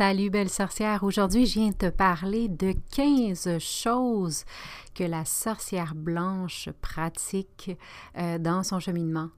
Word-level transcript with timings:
Salut 0.00 0.30
belle 0.30 0.48
sorcière, 0.48 1.04
aujourd'hui 1.04 1.44
je 1.44 1.60
viens 1.60 1.72
te 1.72 1.90
parler 1.90 2.48
de 2.48 2.72
15 2.92 3.58
choses 3.58 4.46
que 4.94 5.04
la 5.04 5.26
sorcière 5.26 5.94
blanche 5.94 6.70
pratique 6.80 7.76
euh, 8.16 8.38
dans 8.38 8.62
son 8.62 8.80
cheminement. 8.80 9.28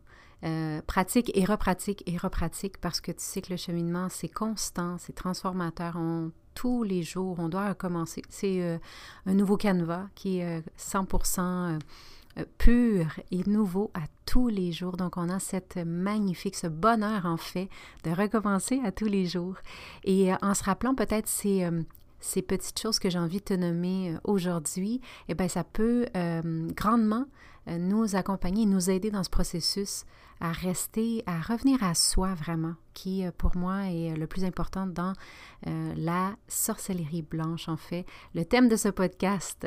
Euh, 0.44 0.80
pratique 0.86 1.32
et 1.36 1.44
repratique 1.44 2.04
et 2.06 2.16
repratique 2.16 2.78
parce 2.78 3.00
que 3.00 3.10
tu 3.10 3.24
sais 3.24 3.42
que 3.42 3.50
le 3.50 3.56
cheminement 3.56 4.06
c'est 4.08 4.28
constant, 4.28 4.98
c'est 4.98 5.14
transformateur. 5.14 5.96
On, 5.96 6.30
tous 6.54 6.84
les 6.84 7.02
jours, 7.02 7.40
on 7.40 7.48
doit 7.48 7.70
recommencer. 7.70 8.22
C'est 8.28 8.62
euh, 8.62 8.78
un 9.26 9.34
nouveau 9.34 9.56
canevas 9.56 10.06
qui 10.14 10.38
est 10.38 10.62
100% 10.78 11.40
euh, 11.40 11.78
pur 12.58 13.06
et 13.30 13.48
nouveau 13.48 13.90
à 13.94 14.02
tous 14.26 14.48
les 14.48 14.72
jours. 14.72 14.96
Donc, 14.96 15.16
on 15.16 15.28
a 15.28 15.38
cette 15.38 15.76
magnifique, 15.76 16.56
ce 16.56 16.66
bonheur 16.66 17.26
en 17.26 17.36
fait 17.36 17.68
de 18.04 18.10
recommencer 18.10 18.80
à 18.84 18.92
tous 18.92 19.06
les 19.06 19.26
jours. 19.26 19.56
Et 20.04 20.32
euh, 20.32 20.36
en 20.42 20.54
se 20.54 20.64
rappelant 20.64 20.94
peut-être 20.94 21.28
ces, 21.28 21.64
euh, 21.64 21.82
ces 22.20 22.42
petites 22.42 22.78
choses 22.78 22.98
que 22.98 23.10
j'ai 23.10 23.18
envie 23.18 23.38
de 23.38 23.44
te 23.44 23.54
nommer 23.54 24.16
aujourd'hui, 24.24 25.00
eh 25.28 25.34
bien, 25.34 25.48
ça 25.48 25.64
peut 25.64 26.06
grandement 26.74 27.26
nous 27.66 28.16
accompagner, 28.16 28.64
nous 28.64 28.90
aider 28.90 29.10
dans 29.10 29.24
ce 29.24 29.30
processus 29.30 30.04
à 30.40 30.52
rester, 30.52 31.22
à 31.26 31.40
revenir 31.40 31.82
à 31.82 31.94
soi 31.94 32.34
vraiment, 32.34 32.74
qui 32.94 33.24
pour 33.38 33.56
moi 33.56 33.86
est 33.86 34.14
le 34.16 34.26
plus 34.26 34.44
important 34.44 34.86
dans 34.86 35.14
la 35.64 36.36
sorcellerie 36.46 37.22
blanche 37.22 37.68
en 37.68 37.76
fait. 37.76 38.06
Le 38.34 38.44
thème 38.44 38.68
de 38.68 38.76
ce 38.76 38.88
podcast, 38.88 39.66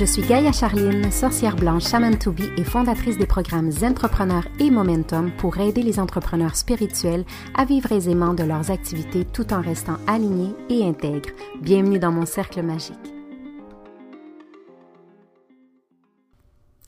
Je 0.00 0.06
suis 0.06 0.22
Gaïa 0.22 0.50
Charline, 0.50 1.12
sorcière 1.12 1.56
blanche 1.56 1.86
Shaman 1.86 2.16
to 2.16 2.32
be 2.32 2.44
et 2.56 2.64
fondatrice 2.64 3.18
des 3.18 3.26
programmes 3.26 3.70
Entrepreneurs 3.82 4.48
et 4.58 4.70
Momentum 4.70 5.30
pour 5.36 5.58
aider 5.58 5.82
les 5.82 6.00
entrepreneurs 6.00 6.56
spirituels 6.56 7.26
à 7.54 7.66
vivre 7.66 7.92
aisément 7.92 8.32
de 8.32 8.42
leurs 8.42 8.70
activités 8.70 9.26
tout 9.26 9.52
en 9.52 9.60
restant 9.60 9.98
alignés 10.06 10.54
et 10.70 10.86
intègres. 10.86 11.28
Bienvenue 11.60 11.98
dans 11.98 12.12
mon 12.12 12.24
cercle 12.24 12.62
magique. 12.62 13.19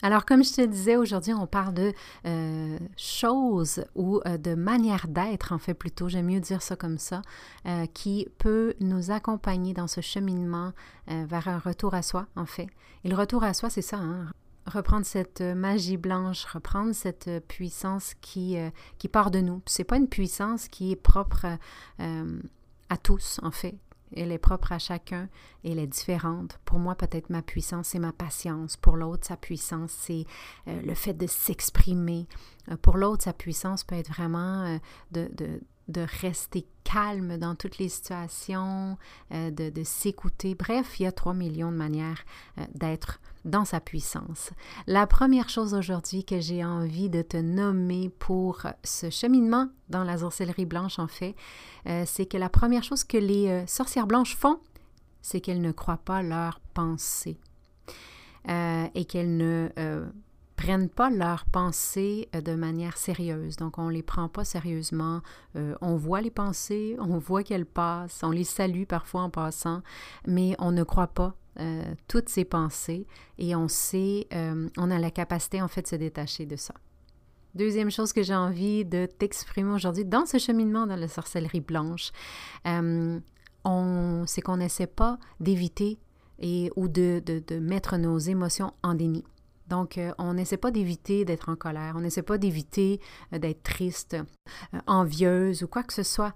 Alors, 0.03 0.25
comme 0.25 0.43
je 0.43 0.51
te 0.51 0.61
disais, 0.61 0.97
aujourd'hui, 0.97 1.33
on 1.33 1.47
parle 1.47 1.73
de 1.73 1.93
euh, 2.25 2.77
choses 2.97 3.85
ou 3.95 4.19
euh, 4.27 4.37
de 4.37 4.53
manière 4.53 5.07
d'être, 5.07 5.53
en 5.53 5.57
fait, 5.57 5.73
plutôt, 5.73 6.09
j'aime 6.09 6.25
mieux 6.25 6.41
dire 6.41 6.61
ça 6.61 6.75
comme 6.75 6.97
ça, 6.97 7.21
euh, 7.65 7.85
qui 7.85 8.27
peut 8.37 8.73
nous 8.81 9.11
accompagner 9.11 9.73
dans 9.73 9.87
ce 9.87 10.01
cheminement 10.01 10.73
vers 11.07 11.47
un 11.47 11.57
retour 11.57 11.93
à 11.93 12.01
soi, 12.01 12.27
en 12.35 12.45
fait. 12.45 12.67
Et 13.05 13.09
le 13.09 13.15
retour 13.15 13.45
à 13.45 13.53
soi, 13.53 13.69
c'est 13.69 13.81
ça, 13.81 13.97
hein? 13.97 14.27
reprendre 14.65 15.05
cette 15.05 15.41
magie 15.41 15.97
blanche, 15.97 16.45
reprendre 16.45 16.93
cette 16.93 17.29
puissance 17.47 18.13
qui, 18.19 18.57
part 19.11 19.31
de 19.31 19.39
nous. 19.39 19.61
C'est 19.65 19.83
pas 19.85 19.97
une 19.97 20.07
puissance 20.07 20.67
qui 20.67 20.91
est 20.91 20.97
propre 20.97 21.45
à 21.99 22.97
tous, 22.97 23.39
en 23.43 23.51
fait 23.51 23.75
elle 24.15 24.31
est 24.31 24.37
propre 24.37 24.71
à 24.71 24.79
chacun 24.79 25.29
elle 25.63 25.79
est 25.79 25.87
différente. 25.87 26.59
Pour 26.65 26.79
moi, 26.79 26.95
peut-être 26.95 27.29
ma 27.29 27.41
puissance, 27.41 27.89
c'est 27.89 27.99
ma 27.99 28.11
patience. 28.11 28.77
Pour 28.77 28.97
l'autre, 28.97 29.25
sa 29.27 29.37
puissance, 29.37 29.91
c'est 29.91 30.25
euh, 30.67 30.81
le 30.81 30.93
fait 30.93 31.13
de 31.13 31.27
s'exprimer. 31.27 32.27
Euh, 32.71 32.77
pour 32.77 32.97
l'autre, 32.97 33.23
sa 33.23 33.33
puissance 33.33 33.83
peut 33.83 33.95
être 33.95 34.09
vraiment 34.09 34.63
euh, 34.63 34.77
de, 35.11 35.61
de, 35.87 36.05
rester 36.21 36.65
calme 36.83 37.37
dans 37.37 37.55
toutes 37.55 37.77
les 37.77 37.89
situations, 37.89 38.97
de, 39.31 39.69
de 39.69 39.83
s'écouter. 39.83 40.55
Bref, 40.55 40.99
il 40.99 41.03
y 41.03 41.05
a 41.05 41.11
trois 41.11 41.33
millions 41.33 41.71
de 41.71 41.77
manières 41.77 42.23
d'être 42.75 43.19
dans 43.45 43.65
sa 43.65 43.79
puissance. 43.79 44.51
La 44.87 45.07
première 45.07 45.49
chose 45.49 45.73
aujourd'hui 45.73 46.23
que 46.23 46.39
j'ai 46.39 46.63
envie 46.63 47.09
de 47.09 47.21
te 47.21 47.37
nommer 47.37 48.09
pour 48.19 48.65
ce 48.83 49.09
cheminement 49.09 49.69
dans 49.89 50.03
la 50.03 50.19
sorcellerie 50.19 50.65
blanche, 50.65 50.99
en 50.99 51.07
fait, 51.07 51.35
euh, 51.87 52.03
c'est 52.05 52.25
que 52.25 52.37
la 52.37 52.49
première 52.49 52.83
chose 52.83 53.03
que 53.03 53.17
les 53.17 53.49
euh, 53.49 53.67
sorcières 53.67 54.07
blanches 54.07 54.35
font, 54.35 54.59
c'est 55.21 55.41
qu'elles 55.41 55.61
ne 55.61 55.71
croient 55.71 55.97
pas 55.97 56.21
leurs 56.21 56.59
pensées 56.73 57.37
euh, 58.49 58.87
et 58.93 59.05
qu'elles 59.05 59.37
ne 59.37 59.69
prennent 60.55 60.89
pas 60.89 61.09
leurs 61.09 61.45
pensées 61.45 62.29
de 62.33 62.53
manière 62.55 62.97
sérieuse. 62.97 63.57
Donc, 63.57 63.77
on 63.77 63.89
les 63.89 64.03
prend 64.03 64.29
pas 64.29 64.45
sérieusement. 64.45 65.21
on 65.55 65.95
voit 65.95 66.21
les 66.21 66.31
pensées, 66.31 66.95
on 66.99 67.17
voit 67.17 67.43
qu'elles 67.43 67.65
passent, 67.65 68.21
on 68.23 68.31
les 68.31 68.43
salue 68.43 68.83
parfois 68.85 69.21
en 69.21 69.29
passant, 69.29 69.81
mais 70.27 70.55
on 70.59 70.71
ne 70.71 70.83
croit 70.83 71.07
pas 71.07 71.35
euh, 71.59 71.83
toutes 72.07 72.29
ces 72.29 72.45
pensées 72.45 73.05
et 73.37 73.55
on 73.55 73.67
sait, 73.67 74.25
euh, 74.33 74.67
on 74.75 74.89
a 74.89 74.97
la 74.97 75.11
capacité 75.11 75.61
en 75.61 75.67
fait 75.67 75.83
de 75.83 75.87
se 75.87 75.95
détacher 75.95 76.47
de 76.47 76.55
ça. 76.55 76.73
Deuxième 77.53 77.91
chose 77.91 78.11
que 78.11 78.23
j'ai 78.23 78.33
envie 78.33 78.85
de 78.85 79.05
t'exprimer 79.05 79.71
aujourd'hui 79.71 80.03
dans 80.03 80.25
ce 80.25 80.39
cheminement 80.39 80.87
dans 80.87 80.95
la 80.95 81.07
sorcellerie 81.07 81.61
blanche, 81.61 82.11
euh, 82.65 83.19
c'est 84.25 84.41
qu'on 84.41 84.57
n'essaie 84.57 84.87
pas 84.87 85.19
d'éviter 85.39 85.99
et 86.39 86.71
ou 86.75 86.87
de, 86.87 87.21
de, 87.23 87.59
mettre 87.59 87.97
nos 87.97 88.17
émotions 88.17 88.73
en 88.81 88.95
déni. 88.95 89.23
Donc, 89.73 89.97
euh, 89.97 90.13
on 90.19 90.35
n'essaie 90.35 90.57
pas 90.57 90.69
d'éviter 90.69 91.25
d'être 91.25 91.49
en 91.49 91.55
colère, 91.55 91.95
on 91.97 92.01
n'essaie 92.01 92.21
pas 92.21 92.37
d'éviter 92.37 93.01
euh, 93.33 93.39
d'être 93.39 93.63
triste, 93.63 94.13
euh, 94.13 94.79
envieuse 94.85 95.63
ou 95.63 95.67
quoi 95.67 95.81
que 95.81 95.93
ce 95.93 96.03
soit. 96.03 96.35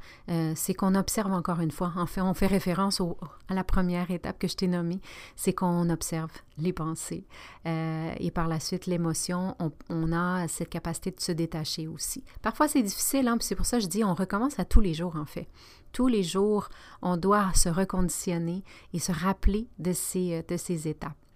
c'est 0.55 0.73
qu'on 0.73 0.95
observe 0.95 1.31
encore 1.31 1.59
une 1.59 1.69
fois. 1.69 1.93
En 1.97 2.07
fait, 2.07 2.21
on 2.21 2.33
fait 2.33 2.47
référence 2.47 2.99
à 3.47 3.53
la 3.53 3.63
première 3.63 4.09
étape 4.09 4.39
que 4.39 4.47
je 4.47 4.55
t'ai 4.55 4.67
nommée, 4.67 5.01
c'est 5.35 5.53
qu'on 5.53 5.87
observe 5.91 6.31
les 6.57 6.73
pensées. 6.73 7.27
et 7.65 8.31
par 8.33 8.47
la 8.47 8.59
suite, 8.59 8.87
l'émotion, 8.87 9.55
on, 9.89 10.11
a 10.13 10.47
cette 10.47 10.69
capacité 10.69 11.11
de 11.11 11.19
se 11.19 11.31
détacher 11.31 11.87
aussi. 11.87 12.23
Parfois, 12.41 12.67
c'est 12.67 12.81
difficile, 12.81 13.27
hein, 13.27 13.37
c'est 13.39 13.55
pour 13.55 13.67
ça 13.67 13.77
que 13.77 13.83
je 13.83 13.89
dis 13.89 14.03
on 14.03 14.15
recommence 14.15 14.57
à 14.57 14.65
tous 14.65 14.81
les 14.81 14.95
jours, 14.95 15.15
en 15.15 15.25
fait. 15.25 15.47
Tous 15.91 16.07
les 16.07 16.23
jours, 16.23 16.69
on 17.03 17.17
doit 17.17 17.53
se 17.53 17.69
reconditionner 17.69 18.63
et 18.93 18.99
se 18.99 19.11
rappeler 19.11 19.67
de 19.77 19.93
ces, 19.93 20.43
de 20.47 20.57
ces 20.57 20.87
étapes. 20.87 21.26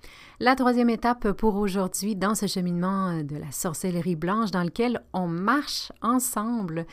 La 0.43 0.55
troisième 0.55 0.89
étape 0.89 1.33
pour 1.33 1.55
aujourd'hui 1.57 2.15
dans 2.15 2.33
ce 2.33 2.47
cheminement 2.47 3.21
de 3.21 3.37
la 3.37 3.51
sorcellerie 3.51 4.15
blanche 4.15 4.49
dans 4.49 4.63
lequel 4.63 5.03
on 5.13 5.27
marche 5.27 5.91
ensemble, 6.01 6.87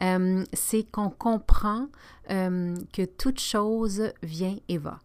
euh, 0.00 0.42
c'est 0.54 0.84
qu'on 0.90 1.10
comprend 1.10 1.88
euh, 2.30 2.74
que 2.94 3.04
toute 3.04 3.40
chose 3.40 4.10
vient 4.22 4.56
et 4.70 4.78
va. 4.78 5.00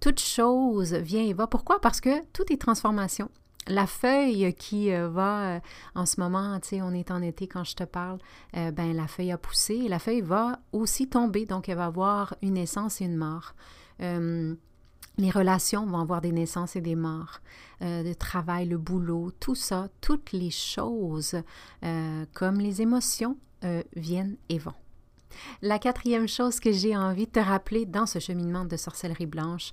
Toute 0.00 0.18
chose 0.18 0.92
vient 0.92 1.22
et 1.22 1.32
va. 1.32 1.46
Pourquoi? 1.46 1.80
Parce 1.80 2.00
que 2.00 2.20
tout 2.32 2.52
est 2.52 2.60
transformation. 2.60 3.30
La 3.68 3.86
feuille 3.86 4.52
qui 4.54 4.92
euh, 4.92 5.08
va 5.08 5.60
en 5.94 6.06
ce 6.06 6.20
moment, 6.20 6.58
tu 6.58 6.70
sais, 6.70 6.82
on 6.82 6.90
est 6.90 7.12
en 7.12 7.22
été 7.22 7.46
quand 7.46 7.62
je 7.62 7.76
te 7.76 7.84
parle, 7.84 8.18
ben 8.54 8.92
la 8.92 9.06
feuille 9.06 9.30
a 9.30 9.38
poussé 9.38 9.74
et 9.74 9.88
la 9.88 10.00
feuille 10.00 10.22
va 10.22 10.58
aussi 10.72 11.08
tomber, 11.08 11.46
donc 11.46 11.68
elle 11.68 11.76
va 11.76 11.86
avoir 11.86 12.34
une 12.42 12.54
naissance 12.54 13.00
et 13.00 13.04
une 13.04 13.16
mort. 13.16 13.54
Les 15.18 15.30
relations 15.30 15.86
vont 15.86 15.98
avoir 15.98 16.20
des 16.20 16.32
naissances 16.32 16.76
et 16.76 16.80
des 16.80 16.94
morts, 16.94 17.40
euh, 17.82 18.02
le 18.02 18.14
travail, 18.14 18.66
le 18.66 18.78
boulot, 18.78 19.30
tout 19.38 19.54
ça, 19.54 19.88
toutes 20.00 20.32
les 20.32 20.50
choses, 20.50 21.36
euh, 21.84 22.24
comme 22.32 22.58
les 22.58 22.80
émotions, 22.80 23.36
euh, 23.64 23.82
viennent 23.96 24.36
et 24.48 24.58
vont. 24.58 24.74
La 25.62 25.78
quatrième 25.78 26.26
chose 26.26 26.58
que 26.58 26.72
j'ai 26.72 26.96
envie 26.96 27.26
de 27.26 27.32
te 27.32 27.40
rappeler 27.40 27.86
dans 27.86 28.06
ce 28.06 28.18
cheminement 28.18 28.64
de 28.64 28.76
sorcellerie 28.76 29.26
blanche, 29.26 29.72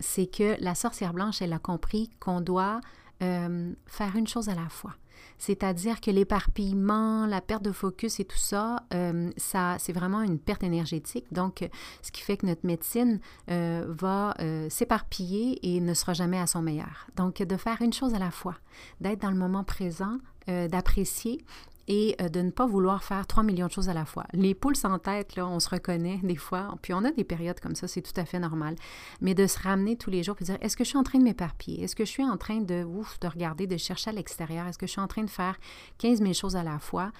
c'est 0.00 0.26
que 0.26 0.56
la 0.62 0.74
sorcière 0.74 1.12
blanche, 1.12 1.42
elle 1.42 1.52
a 1.52 1.58
compris 1.58 2.08
qu'on 2.20 2.40
doit 2.40 2.80
faire 3.20 4.16
une 4.16 4.26
chose 4.26 4.48
à 4.48 4.54
la 4.54 4.70
fois. 4.70 4.94
C'est-à-dire 5.38 6.00
que 6.00 6.10
l'éparpillement, 6.10 7.26
la 7.26 7.40
perte 7.40 7.62
de 7.62 7.72
focus 7.72 8.20
et 8.20 8.24
tout 8.24 8.38
ça, 8.38 8.82
euh, 8.94 9.30
ça 9.36 9.76
c'est 9.78 9.92
vraiment 9.92 10.22
une 10.22 10.38
perte 10.38 10.62
énergétique. 10.62 11.26
Donc, 11.32 11.68
ce 12.02 12.10
qui 12.12 12.22
fait 12.22 12.36
que 12.36 12.46
notre 12.46 12.66
médecine 12.66 13.20
euh, 13.50 13.84
va 13.88 14.34
euh, 14.40 14.68
s'éparpiller 14.70 15.58
et 15.62 15.80
ne 15.80 15.94
sera 15.94 16.14
jamais 16.14 16.38
à 16.38 16.46
son 16.46 16.62
meilleur. 16.62 17.06
Donc, 17.16 17.42
de 17.42 17.56
faire 17.56 17.80
une 17.82 17.92
chose 17.92 18.14
à 18.14 18.18
la 18.18 18.30
fois, 18.30 18.56
d'être 19.00 19.20
dans 19.20 19.30
le 19.30 19.36
moment 19.36 19.64
présent, 19.64 20.18
d'apprécier 20.46 21.44
et 21.88 22.16
euh, 22.20 22.28
de 22.28 22.40
ne 22.40 22.50
pas 22.50 22.66
vouloir 22.66 23.04
faire 23.04 23.26
3 23.26 23.42
millions 23.42 23.66
de 23.66 23.72
choses 23.72 23.88
à 23.88 23.94
la 23.94 24.04
fois. 24.04 24.24
Les 24.32 24.54
poules 24.54 24.76
sans 24.76 24.98
tête, 24.98 25.36
là, 25.36 25.46
on 25.46 25.60
se 25.60 25.68
reconnaît 25.68 26.18
des 26.22 26.36
fois, 26.36 26.76
puis 26.82 26.94
on 26.94 27.04
a 27.04 27.12
des 27.12 27.24
périodes 27.24 27.60
comme 27.60 27.74
ça, 27.74 27.88
c'est 27.88 28.02
tout 28.02 28.18
à 28.18 28.24
fait 28.24 28.38
normal. 28.38 28.76
Mais 29.20 29.34
de 29.34 29.46
se 29.46 29.58
ramener 29.58 29.96
tous 29.96 30.10
les 30.10 30.22
jours 30.22 30.36
et 30.40 30.44
dire 30.44 30.58
est-ce 30.60 30.76
que 30.76 30.84
je 30.84 30.90
suis 30.90 30.98
en 30.98 31.04
train 31.04 31.18
de 31.18 31.24
m'éparpiller? 31.24 31.84
Est-ce 31.84 31.96
que 31.96 32.04
je 32.04 32.10
suis 32.10 32.24
en 32.24 32.36
train 32.36 32.60
de, 32.60 32.84
ouf, 32.84 33.18
de 33.20 33.28
regarder, 33.28 33.66
de 33.66 33.76
chercher 33.76 34.10
à 34.10 34.12
l'extérieur? 34.12 34.66
Est-ce 34.66 34.78
que 34.78 34.86
je 34.86 34.92
suis 34.92 35.00
en 35.00 35.08
train 35.08 35.24
de 35.24 35.30
faire 35.30 35.58
15 35.98 36.20
000 36.20 36.32
choses 36.32 36.56
à 36.56 36.62
la 36.62 36.78
fois? 36.78 37.12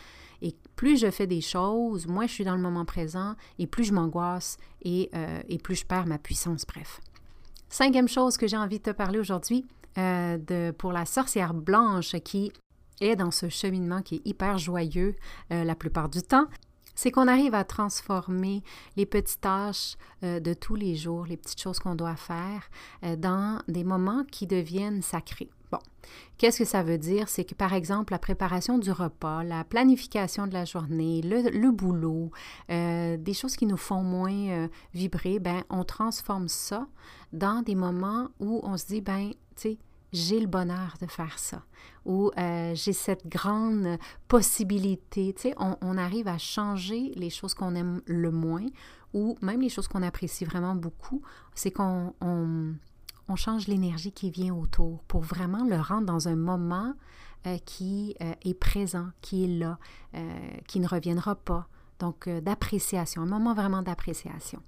Et 0.43 0.55
plus 0.75 1.01
je 1.01 1.11
fais 1.11 1.27
des 1.27 1.41
choses, 1.41 2.07
moins 2.07 2.27
je 2.27 2.33
suis 2.33 2.45
dans 2.45 2.57
le 2.57 2.61
moment 2.61 2.85
présent 2.85 3.35
et 3.59 3.67
plus 3.67 3.85
je 3.85 3.93
m'angoisse 3.93 4.59
et, 4.83 5.09
euh, 5.15 5.41
et 5.49 5.59
plus 5.59 5.77
je 5.77 5.87
perds 5.87 6.07
ma 6.07 6.19
puissance, 6.19 6.67
bref. 6.67 7.01
Cinquième 7.69 8.09
chose 8.09 8.37
que 8.37 8.47
j'ai 8.47 8.57
envie 8.57 8.79
de 8.79 8.85
te 8.85 8.91
parler 8.91 9.19
aujourd'hui, 9.19 9.65
euh, 9.99 10.39
de, 10.39 10.73
pour 10.73 10.93
la 10.93 11.05
sorcière 11.05 11.55
blanche 11.55 12.13
qui 12.23 12.53
et 13.01 13.17
dans 13.17 13.31
ce 13.31 13.49
cheminement 13.49 14.03
qui 14.03 14.17
est 14.17 14.27
hyper 14.27 14.59
joyeux 14.59 15.15
euh, 15.53 15.65
la 15.65 15.75
plupart 15.75 16.09
du 16.09 16.23
temps, 16.23 16.47
c'est 16.95 17.11
qu'on 17.11 17.29
arrive 17.29 17.55
à 17.55 17.65
transformer 17.65 18.63
les 18.97 19.05
petites 19.05 19.43
tâches 19.43 19.97
euh, 20.23 20.41
de 20.41 20.55
tous 20.55 20.77
les 20.77 20.95
jours, 20.95 21.27
les 21.27 21.37
petites 21.37 21.61
choses 21.61 21.79
qu'on 21.79 21.95
doit 21.95 22.17
faire, 22.17 22.71
euh, 23.05 23.17
dans 23.17 23.61
des 23.69 23.85
moments 23.85 24.25
qui 24.25 24.47
deviennent 24.47 25.03
sacrés. 25.03 25.51
Bon, 25.71 25.79
qu'est-ce 26.39 26.61
que 26.61 26.65
ça 26.65 26.83
veut 26.83 26.97
dire? 26.97 27.29
C'est 27.29 27.45
que 27.45 27.55
par 27.55 27.75
exemple, 27.75 28.13
la 28.13 28.19
préparation 28.19 28.79
du 28.79 28.93
repas, 28.93 29.43
la 29.43 29.65
planification 29.65 30.47
de 30.47 30.55
la 30.55 30.65
journée, 30.65 31.21
le, 31.23 31.71
boulot, 31.71 32.31
des 32.69 33.35
choses 33.35 33.57
qui 33.57 33.67
nous 33.67 33.77
font 33.77 34.03
moins 34.03 34.69
vibrer, 34.95 35.41
ben, 35.41 35.65
on 35.69 35.83
transforme 35.83 36.47
ça 36.47 36.87
dans 37.33 37.63
des 37.63 37.75
moments 37.75 38.29
où 38.39 38.61
on 38.63 38.77
se 38.77 38.87
dit, 38.87 39.01
ben, 39.01 39.31
tu 39.57 39.71
sais, 39.71 39.79
j'ai 40.13 40.41
le 40.41 40.47
bonheur 40.47 40.95
de 41.01 41.07
faire 41.07 41.39
ça, 41.39 41.63
ou 42.05 42.31
euh, 42.39 42.75
j'ai 42.75 42.93
cette 42.93 43.27
grande 43.27 43.99
possibilité. 44.29 45.35
Tu 45.35 45.43
sais, 45.43 45.55
on, 45.59 45.99
arrive 45.99 46.29
à 46.29 46.39
changer 46.39 47.13
les 47.17 47.31
choses 47.31 47.55
qu'on 47.55 47.75
aime 47.75 48.01
le 48.07 48.31
moins, 48.31 48.67
ou 49.15 49.37
même 49.43 49.61
les 49.61 49.69
choses 49.69 49.89
qu'on 49.89 50.03
apprécie 50.03 50.45
vraiment 50.45 50.75
beaucoup, 50.75 51.23
c'est 51.55 51.71
qu'on 51.71 52.15
on, 52.21 52.75
change 53.37 53.67
l'énergie 53.67 54.13
qui 54.13 54.31
vient 54.31 54.55
autour 54.55 55.03
pour 55.05 55.21
vraiment 55.21 55.65
le 55.65 55.81
rendre 55.81 56.07
dans 56.07 56.29
un 56.29 56.37
moment 56.37 56.95
euh, 57.47 57.59
qui 57.65 58.15
euh, 58.23 58.33
est 58.45 58.55
présent, 58.55 59.09
qui 59.21 59.45
est 59.45 59.59
là, 59.59 59.79
qui 60.67 60.81
ne 60.81 60.89
reviendra 60.89 61.35
pas. 61.35 61.69
Donc, 61.99 62.29
d'appréciation, 62.29 63.23
un 63.23 63.27
moment 63.27 63.55
vraiment 63.55 63.83
d'appréciation. 63.83 64.63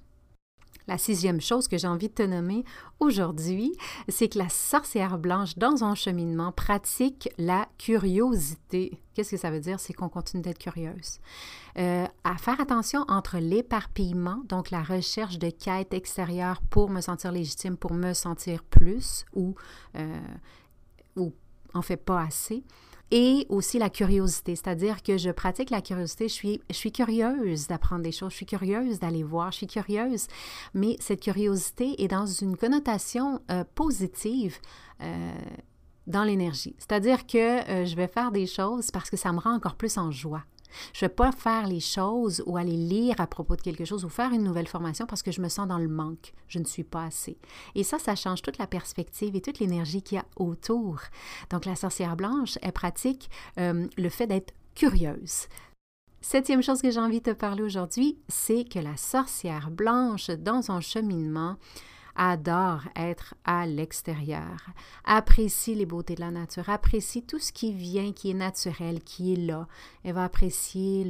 La 0.89 0.97
sixième 0.97 1.39
chose 1.39 1.69
que 1.69 1.77
j'ai 1.77 1.87
envie 1.87 2.09
de 2.09 2.15
te 2.15 2.23
nommer 2.23 2.65
aujourd'hui, 2.99 3.75
c'est 4.09 4.31
que 4.31 4.39
la 4.39 4.49
sorcière 4.49 5.19
blanche, 5.19 5.59
dans 5.59 5.77
son 5.77 5.95
cheminement, 5.95 6.51
pratique 6.51 7.29
la 7.37 7.69
curiosité. 7.77 8.99
Qu'est-ce 9.13 9.33
que 9.33 9.37
ça 9.37 9.51
veut 9.51 9.61
dire? 9.61 9.79
C'est 9.81 9.93
qu'on 9.93 10.09
continue 10.09 10.43
d'être 10.43 10.59
curieuse. 10.59 11.21
Euh, 11.77 12.07
à 12.25 12.39
faire 12.39 12.59
attention 12.59 13.05
entre 13.09 13.37
l'éparpillement, 13.37 14.43
donc 14.49 14.71
la 14.71 14.83
recherche 14.83 15.39
de 15.39 15.51
quêtes 15.51 15.93
extérieures 15.93 16.63
pour 16.71 16.89
me 16.89 17.03
sentir 17.03 17.33
légitime, 17.33 17.77
pour 17.77 17.93
me 17.93 18.15
sentir 18.15 18.65
plus 18.65 19.27
ou, 19.35 19.55
euh, 19.95 20.19
ou 21.17 21.35
en 21.75 21.83
fait 21.83 21.99
pas 21.99 22.23
assez, 22.23 22.65
et 23.11 23.47
aussi 23.49 23.79
la 23.79 23.91
curiosité, 23.91 24.55
c'est-à-dire 24.57 25.03
que 25.03 25.17
je 25.17 25.31
pratique 25.31 25.71
la 25.71 25.81
curiosité, 25.81 26.29
je 26.29 26.35
suis, 26.35 26.61
je 26.69 26.75
suis 26.75 26.93
curieuse 26.93 27.67
d'apprendre 27.67 28.03
des 28.03 28.13
choses, 28.13 28.31
je 28.33 28.37
suis 28.37 28.47
curieuse 28.47 28.99
d'aller 28.99 29.23
voir, 29.23 29.51
je 29.53 29.59
suis 29.59 29.67
curieuse, 29.67 30.27
mais 30.75 30.97
cette 31.01 31.21
curiosité 31.21 32.03
est 32.03 32.09
dans 32.09 32.27
une 32.27 32.57
connotation 32.57 33.41
euh, 33.51 33.65
positive. 33.75 34.59
Euh, 35.01 35.33
dans 36.09 36.25
l'énergie. 36.25 36.75
C'est-à-dire 36.79 37.27
que 37.27 37.39
euh, 37.71 37.85
je 37.85 37.95
vais 37.95 38.09
faire 38.09 38.33
des 38.33 38.47
choses 38.47 38.91
parce 38.91 39.11
que 39.11 39.17
ça 39.17 39.31
me 39.31 39.39
rend 39.39 39.55
encore 39.55 39.75
plus 39.75 39.99
en 39.99 40.11
joie. 40.11 40.43
Je 40.93 41.05
ne 41.05 41.09
vais 41.09 41.15
pas 41.15 41.33
faire 41.33 41.67
les 41.67 41.81
choses 41.81 42.43
ou 42.47 42.57
aller 42.57 42.77
lire 42.77 43.21
à 43.21 43.27
propos 43.27 43.57
de 43.57 43.63
quelque 43.63 43.85
chose 43.85 44.05
ou 44.05 44.09
faire 44.09 44.33
une 44.33 44.45
nouvelle 44.45 44.69
formation 44.69 45.07
parce 45.07 45.23
que 45.23 45.33
je 45.33 45.41
me 45.41 45.49
sens 45.49 45.69
dans 45.69 45.79
le 45.79 45.89
manque. 45.89 46.33
Je 46.49 46.59
ne 46.59 46.65
suis 46.65 46.85
pas 46.85 47.05
assez. 47.05 47.39
Et 47.75 47.85
ça, 47.85 47.99
ça 47.99 48.15
change 48.15 48.43
toute 48.43 48.59
la 48.59 48.67
perspective 48.67 49.35
et 49.37 49.41
toute 49.41 49.59
l'énergie 49.59 50.03
qu'il 50.03 50.17
y 50.17 50.21
a 50.21 50.27
autour. 50.37 51.01
Donc, 51.51 51.65
la 51.65 51.77
sorcière 51.77 52.17
blanche, 52.17 52.59
elle 52.63 52.73
pratique 52.73 53.31
euh, 53.59 53.87
le 53.97 54.09
fait 54.09 54.27
d'être 54.27 54.55
curieuse. 54.75 55.49
Septième 56.21 56.63
chose 56.63 56.83
que 56.83 56.91
j'ai 56.91 57.01
envie 57.01 57.21
de 57.21 57.31
te 57.31 57.37
parler 57.37 57.63
aujourd'hui, 57.63 58.19
c'est 58.29 58.65
que 58.69 58.81
la 58.81 58.97
sorcière 58.97 59.71
blanche, 59.71 60.31
dans 60.31 60.63
son 60.63 60.81
cheminement, 60.81 61.57
adore 62.19 62.83
être 62.97 63.35
à 63.45 63.65
l'extérieur, 63.67 64.67
apprécie 65.05 65.75
les 65.75 65.87
beautés 65.87 66.17
de 66.17 66.21
la 66.21 66.33
nature, 66.33 66.69
apprécie 66.69 67.23
tout 67.23 67.39
ce 67.39 67.53
qui 67.53 67.73
vient, 67.73 68.13
qui 68.13 68.31
est 68.31 68.35
naturel, 68.35 69.01
qui 69.01 69.33
est 69.33 69.37
là. 69.37 69.69
Elle 70.03 70.15
va 70.15 70.25
apprécier 70.25 71.05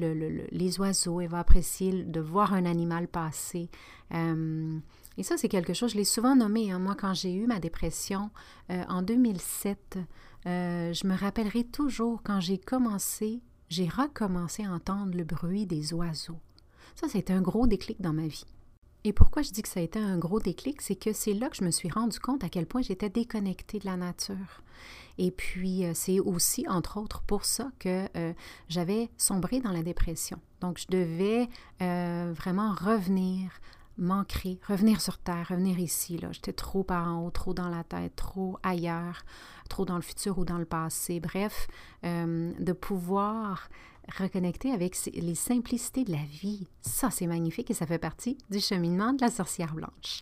les 0.52 0.80
oiseaux, 0.80 1.20
elle 1.20 1.30
va 1.30 1.40
apprécier 1.40 2.04
de 2.04 2.20
voir 2.20 2.52
un 2.52 2.66
animal 2.66 3.08
passer. 3.08 3.70
Euh, 4.14 4.78
et 5.16 5.22
ça, 5.22 5.36
c'est 5.38 5.48
quelque 5.48 5.72
chose, 5.72 5.92
je 5.92 5.96
l'ai 5.96 6.04
souvent 6.04 6.36
nommé. 6.36 6.70
Hein. 6.70 6.78
Moi, 6.78 6.94
quand 6.94 7.14
j'ai 7.14 7.34
eu 7.34 7.46
ma 7.46 7.58
dépression 7.58 8.30
euh, 8.70 8.84
en 8.88 9.02
2007, 9.02 9.98
euh, 10.46 10.92
je 10.92 11.06
me 11.06 11.16
rappellerai 11.16 11.64
toujours 11.64 12.22
quand 12.22 12.40
j'ai 12.40 12.58
commencé, 12.58 13.40
j'ai 13.70 13.88
recommencé 13.88 14.64
à 14.64 14.72
entendre 14.72 15.16
le 15.16 15.24
bruit 15.24 15.66
des 15.66 15.94
oiseaux. 15.94 16.38
Ça, 16.94 17.08
c'était 17.08 17.32
un 17.32 17.42
gros 17.42 17.66
déclic 17.66 18.00
dans 18.00 18.12
ma 18.12 18.26
vie. 18.26 18.44
Et 19.08 19.14
pourquoi 19.14 19.40
je 19.40 19.52
dis 19.52 19.62
que 19.62 19.70
ça 19.70 19.80
a 19.80 19.82
été 19.82 19.98
un 19.98 20.18
gros 20.18 20.38
déclic, 20.38 20.82
c'est 20.82 20.94
que 20.94 21.14
c'est 21.14 21.32
là 21.32 21.48
que 21.48 21.56
je 21.56 21.64
me 21.64 21.70
suis 21.70 21.88
rendu 21.88 22.20
compte 22.20 22.44
à 22.44 22.50
quel 22.50 22.66
point 22.66 22.82
j'étais 22.82 23.08
déconnectée 23.08 23.78
de 23.78 23.86
la 23.86 23.96
nature. 23.96 24.62
Et 25.16 25.30
puis, 25.30 25.86
euh, 25.86 25.92
c'est 25.94 26.20
aussi, 26.20 26.66
entre 26.68 27.00
autres, 27.00 27.22
pour 27.22 27.46
ça 27.46 27.70
que 27.78 28.06
euh, 28.18 28.34
j'avais 28.68 29.08
sombré 29.16 29.60
dans 29.60 29.72
la 29.72 29.82
dépression. 29.82 30.38
Donc, 30.60 30.76
je 30.76 30.88
devais 30.90 31.48
euh, 31.80 32.34
vraiment 32.36 32.74
revenir, 32.74 33.50
m'ancrer, 33.96 34.60
revenir 34.68 35.00
sur 35.00 35.16
Terre, 35.16 35.46
revenir 35.48 35.78
ici. 35.78 36.20
J'étais 36.30 36.52
trop 36.52 36.84
en 36.90 37.24
haut, 37.24 37.30
trop 37.30 37.54
dans 37.54 37.70
la 37.70 37.84
tête, 37.84 38.14
trop 38.14 38.58
ailleurs, 38.62 39.24
trop 39.70 39.86
dans 39.86 39.96
le 39.96 40.02
futur 40.02 40.38
ou 40.38 40.44
dans 40.44 40.58
le 40.58 40.66
passé. 40.66 41.18
Bref, 41.18 41.66
de 42.02 42.72
pouvoir 42.74 43.70
reconnecter 44.16 44.72
avec 44.72 44.96
les 45.12 45.34
simplicités 45.34 46.04
de 46.04 46.12
la 46.12 46.24
vie. 46.24 46.66
Ça, 46.80 47.10
c'est 47.10 47.26
magnifique 47.26 47.70
et 47.70 47.74
ça 47.74 47.86
fait 47.86 47.98
partie 47.98 48.38
du 48.50 48.60
cheminement 48.60 49.12
de 49.12 49.20
la 49.20 49.30
sorcière 49.30 49.74
blanche. 49.74 50.20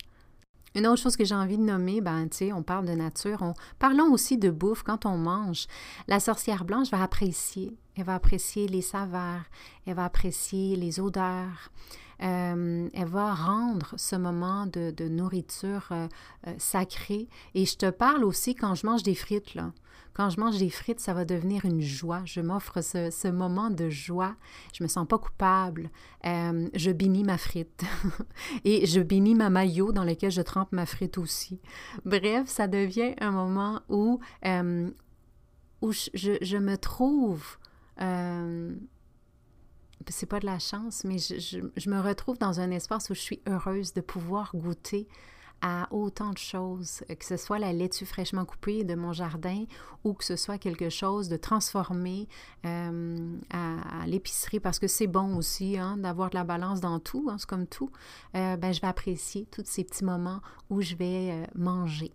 Une 0.74 0.86
autre 0.86 1.00
chose 1.00 1.16
que 1.16 1.24
j'ai 1.24 1.34
envie 1.34 1.56
de 1.56 1.62
nommer, 1.62 2.02
ben, 2.02 2.28
tu 2.28 2.36
sais, 2.36 2.52
on 2.52 2.62
parle 2.62 2.84
de 2.84 2.92
nature, 2.92 3.38
on... 3.40 3.54
parlons 3.78 4.12
aussi 4.12 4.36
de 4.36 4.50
bouffe 4.50 4.82
quand 4.82 5.06
on 5.06 5.16
mange. 5.16 5.66
La 6.06 6.20
sorcière 6.20 6.66
blanche 6.66 6.90
va 6.90 7.02
apprécier, 7.02 7.74
elle 7.94 8.04
va 8.04 8.14
apprécier 8.14 8.68
les 8.68 8.82
saveurs, 8.82 9.44
elle 9.86 9.94
va 9.94 10.04
apprécier 10.04 10.76
les 10.76 11.00
odeurs, 11.00 11.70
euh, 12.22 12.88
elle 12.92 13.08
va 13.08 13.34
rendre 13.34 13.94
ce 13.96 14.16
moment 14.16 14.66
de, 14.66 15.08
nourriture 15.08 15.88
euh, 15.92 16.08
euh, 16.46 16.54
sacré. 16.58 17.28
Et 17.54 17.64
je 17.64 17.76
te 17.76 17.90
parle 17.90 18.24
aussi 18.24 18.54
quand 18.54 18.74
je 18.74 18.86
mange 18.86 19.02
des 19.02 19.14
frites, 19.14 19.54
là. 19.54 19.72
Quand 20.16 20.30
je 20.30 20.40
mange 20.40 20.56
des 20.56 20.70
frites, 20.70 20.98
ça 20.98 21.12
va 21.12 21.26
devenir 21.26 21.66
une 21.66 21.82
joie. 21.82 22.22
Je 22.24 22.40
m'offre 22.40 22.80
ce, 22.80 23.28
moment 23.28 23.68
de 23.68 23.90
joie. 23.90 24.34
Je 24.72 24.82
me 24.82 24.88
sens 24.88 25.06
pas 25.06 25.18
coupable. 25.18 25.90
Euh, 26.24 26.70
je 26.72 26.90
bénis 26.90 27.22
ma 27.22 27.36
frite. 27.36 27.84
Et 28.64 28.86
je 28.86 29.02
bénis 29.02 29.34
ma 29.34 29.50
maillot 29.50 29.92
dans 29.92 30.04
lequel 30.04 30.30
je 30.30 30.40
trempe 30.40 30.72
ma 30.72 30.86
frite 30.86 31.18
aussi. 31.18 31.60
Bref, 32.06 32.48
ça 32.48 32.66
devient 32.66 33.14
un 33.20 33.30
moment 33.30 33.82
où, 33.90 34.20
euh, 34.46 34.90
où 35.82 35.92
je, 35.92 36.56
me 36.56 36.76
trouve... 36.76 37.58
Euh, 38.00 38.74
c'est 40.08 40.24
pas 40.24 40.40
de 40.40 40.46
la 40.46 40.58
chance, 40.58 41.04
mais 41.04 41.18
je, 41.18 41.60
je, 41.76 41.90
me 41.90 42.00
retrouve 42.00 42.38
dans 42.38 42.58
un 42.58 42.70
espace 42.70 43.10
où 43.10 43.14
je 43.14 43.20
suis 43.20 43.42
heureuse 43.46 43.92
de 43.92 44.00
pouvoir 44.00 44.52
goûter 44.54 45.08
à 45.62 45.88
autant 45.90 46.30
de 46.30 46.38
choses, 46.38 47.02
que 47.08 47.24
ce 47.24 47.36
soit 47.36 47.58
la 47.58 47.72
laitue 47.72 48.04
fraîchement 48.04 48.44
coupée 48.44 48.84
de 48.84 48.94
mon 48.94 49.12
jardin 49.12 49.64
ou 50.04 50.12
que 50.12 50.24
ce 50.24 50.36
soit 50.36 50.58
quelque 50.58 50.90
chose 50.90 51.28
de 51.28 51.36
transformé 51.36 52.28
euh, 52.64 53.36
à, 53.50 54.06
l'épicerie, 54.06 54.60
parce 54.60 54.78
que 54.78 54.86
c'est 54.86 55.06
bon 55.06 55.36
aussi 55.36 55.78
hein, 55.78 55.96
d'avoir 55.96 56.30
de 56.30 56.34
la 56.36 56.44
balance 56.44 56.80
dans 56.80 57.00
tout, 57.00 57.28
hein, 57.30 57.36
c'est 57.38 57.48
comme 57.48 57.66
tout, 57.66 57.90
euh, 58.34 58.56
ben, 58.56 58.72
je 58.72 58.80
vais 58.80 58.86
apprécier 58.86 59.46
tous 59.50 59.64
ces 59.64 59.84
petits 59.84 60.04
moments 60.04 60.40
où 60.70 60.80
je 60.80 60.94
vais 60.94 61.30
euh, 61.32 61.44
manger. 61.54 62.12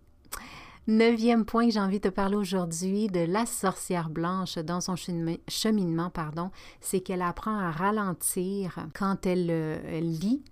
Neuvième 0.88 1.44
point 1.44 1.66
que 1.66 1.72
j'ai 1.72 1.80
envie 1.80 2.00
de 2.00 2.08
te 2.08 2.14
parler 2.14 2.34
aujourd'hui 2.34 3.06
de 3.06 3.20
la 3.20 3.46
sorcière 3.46 4.10
blanche 4.10 4.58
dans 4.58 4.80
son 4.80 4.96
cheminement, 4.96 6.10
pardon, 6.10 6.50
c'est 6.80 7.00
qu'elle 7.00 7.22
apprend 7.22 7.56
à 7.56 7.70
ralentir 7.70 8.88
quand 8.92 9.24
elle 9.24 9.46
lit 10.00 10.42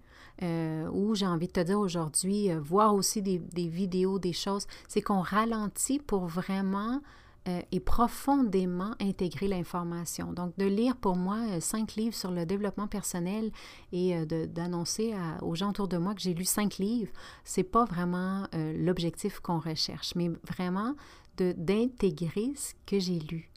euh, 0.42 0.88
ou 0.90 1.14
j'ai 1.14 1.26
envie 1.26 1.46
de 1.46 1.52
te 1.52 1.60
dire 1.60 1.78
aujourd'hui, 1.78 2.50
euh, 2.50 2.60
voir 2.60 2.94
aussi 2.94 3.22
des, 3.22 3.38
vidéos, 3.68 4.18
des 4.18 4.32
choses, 4.32 4.66
c'est 4.88 5.02
qu'on 5.02 5.20
ralentit 5.20 5.98
pour 5.98 6.26
vraiment 6.26 7.00
euh, 7.48 7.60
et 7.72 7.80
profondément 7.80 8.94
intégrer 9.00 9.48
l'information. 9.48 10.32
Donc, 10.32 10.56
de 10.58 10.66
lire 10.66 10.96
pour 10.96 11.16
moi 11.16 11.38
euh, 11.50 11.60
cinq 11.60 11.94
livres 11.94 12.14
sur 12.14 12.30
le 12.30 12.46
développement 12.46 12.86
personnel 12.86 13.50
et 13.92 14.14
d'annoncer 14.26 15.14
aux 15.42 15.54
gens 15.54 15.70
autour 15.70 15.88
de 15.88 15.98
moi 15.98 16.14
que 16.14 16.20
j'ai 16.20 16.34
lu 16.34 16.44
cinq 16.44 16.78
livres, 16.78 17.12
c'est 17.44 17.62
pas 17.62 17.84
vraiment 17.84 18.46
l'objectif 18.52 19.40
qu'on 19.40 19.58
recherche, 19.58 20.14
mais 20.14 20.30
vraiment 20.44 20.94
d'intégrer 21.36 22.52
ce 22.54 22.74
que 22.86 22.98
j'ai 22.98 23.18
lu. 23.18 23.50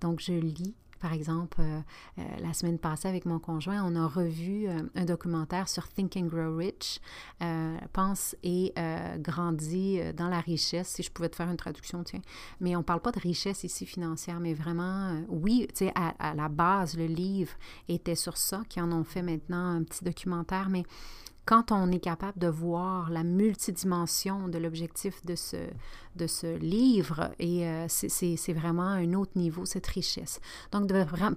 Donc, 0.00 0.20
je 0.20 0.32
lis 0.32 0.74
par 1.00 1.12
exemple, 1.14 1.60
euh, 1.60 1.80
euh, 2.18 2.22
la 2.40 2.52
semaine 2.52 2.78
passée 2.78 3.08
avec 3.08 3.24
mon 3.24 3.38
conjoint, 3.38 3.82
on 3.84 3.96
a 3.96 4.06
revu 4.06 4.68
euh, 4.68 4.82
un 4.94 5.04
documentaire 5.04 5.68
sur 5.68 5.88
Think 5.88 6.16
and 6.16 6.26
Grow 6.26 6.56
Rich, 6.56 7.00
pense 7.92 8.36
et 8.42 8.74
grandit 9.18 10.00
dans 10.14 10.28
la 10.28 10.40
richesse, 10.40 10.88
si 10.88 11.02
je 11.02 11.10
pouvais 11.10 11.28
te 11.28 11.36
faire 11.36 11.50
une 11.50 11.56
traduction, 11.56 12.04
tiens. 12.04 12.20
Mais 12.60 12.76
on 12.76 12.80
ne 12.80 12.84
parle 12.84 13.00
pas 13.00 13.12
de 13.12 13.18
richesse 13.18 13.64
ici 13.64 13.86
financière, 13.86 14.40
mais 14.40 14.52
vraiment, 14.52 15.22
oui, 15.28 15.66
tu 15.68 15.86
sais, 15.86 15.92
à, 15.94 16.08
à, 16.18 16.34
la 16.34 16.48
base, 16.48 16.96
le 16.96 17.06
livre 17.06 17.52
était 17.88 18.14
sur 18.14 18.36
ça, 18.36 18.62
qui 18.68 18.80
en 18.80 18.92
ont 18.92 19.04
fait 19.04 19.22
maintenant 19.22 19.76
un 19.76 19.82
petit 19.82 20.04
documentaire, 20.04 20.68
mais 20.68 20.84
quand 21.50 21.72
on 21.72 21.90
est 21.90 21.98
capable 21.98 22.38
de 22.38 22.46
voir 22.46 23.10
la 23.10 23.24
multidimension 23.24 24.46
de 24.46 24.56
l'objectif 24.56 25.26
de 25.26 25.34
ce, 25.34 25.56
de 26.14 26.28
ce 26.28 26.56
livre, 26.56 27.32
et 27.40 27.66
euh, 27.66 27.86
c'est 27.88 28.52
vraiment 28.52 28.84
un 28.84 29.14
autre 29.14 29.32
niveau, 29.34 29.64
cette 29.64 29.88
richesse. 29.88 30.40
Donc, 30.70 30.88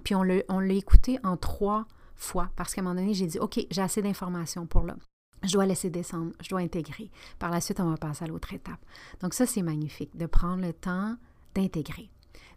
puis 0.04 0.14
on 0.14 0.22
l'a 0.22 0.74
écouté 0.74 1.18
en 1.24 1.36
trois 1.36 1.86
fois, 2.14 2.48
parce 2.54 2.74
qu'à 2.74 2.80
un 2.80 2.84
moment 2.84 2.94
donné, 2.94 3.12
j'ai 3.12 3.26
dit, 3.26 3.40
OK, 3.40 3.66
j'ai 3.68 3.82
assez 3.82 4.02
d'informations 4.02 4.66
pour 4.66 4.86
là. 4.86 4.94
Je 5.42 5.52
dois 5.52 5.66
laisser 5.66 5.90
descendre, 5.90 6.30
je 6.40 6.48
dois 6.48 6.60
intégrer. 6.60 7.10
Par 7.40 7.50
la 7.50 7.60
suite, 7.60 7.80
on 7.80 7.90
va 7.90 7.96
passer 7.96 8.24
à 8.24 8.28
l'autre 8.28 8.52
étape. 8.52 8.78
Donc 9.20 9.34
ça, 9.34 9.46
c'est 9.46 9.62
magnifique, 9.62 10.16
de 10.16 10.26
prendre 10.26 10.62
le 10.62 10.72
temps 10.72 11.16
d'intégrer. 11.56 12.08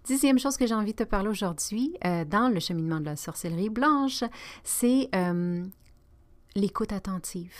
Dixième 0.03 0.37
chose 0.37 0.57
que 0.57 0.67
j'ai 0.67 0.75
envie 0.75 0.91
de 0.91 1.03
te 1.03 1.09
parler 1.09 1.29
aujourd'hui 1.29 1.97
euh, 2.05 2.23
dans 2.23 2.49
le 2.49 2.59
cheminement 2.59 2.99
de 2.99 3.05
la 3.05 3.15
sorcellerie 3.15 3.69
blanche, 3.69 4.23
c'est 4.63 5.09
euh, 5.15 5.65
l'écoute 6.57 6.91
attentive. 6.91 7.53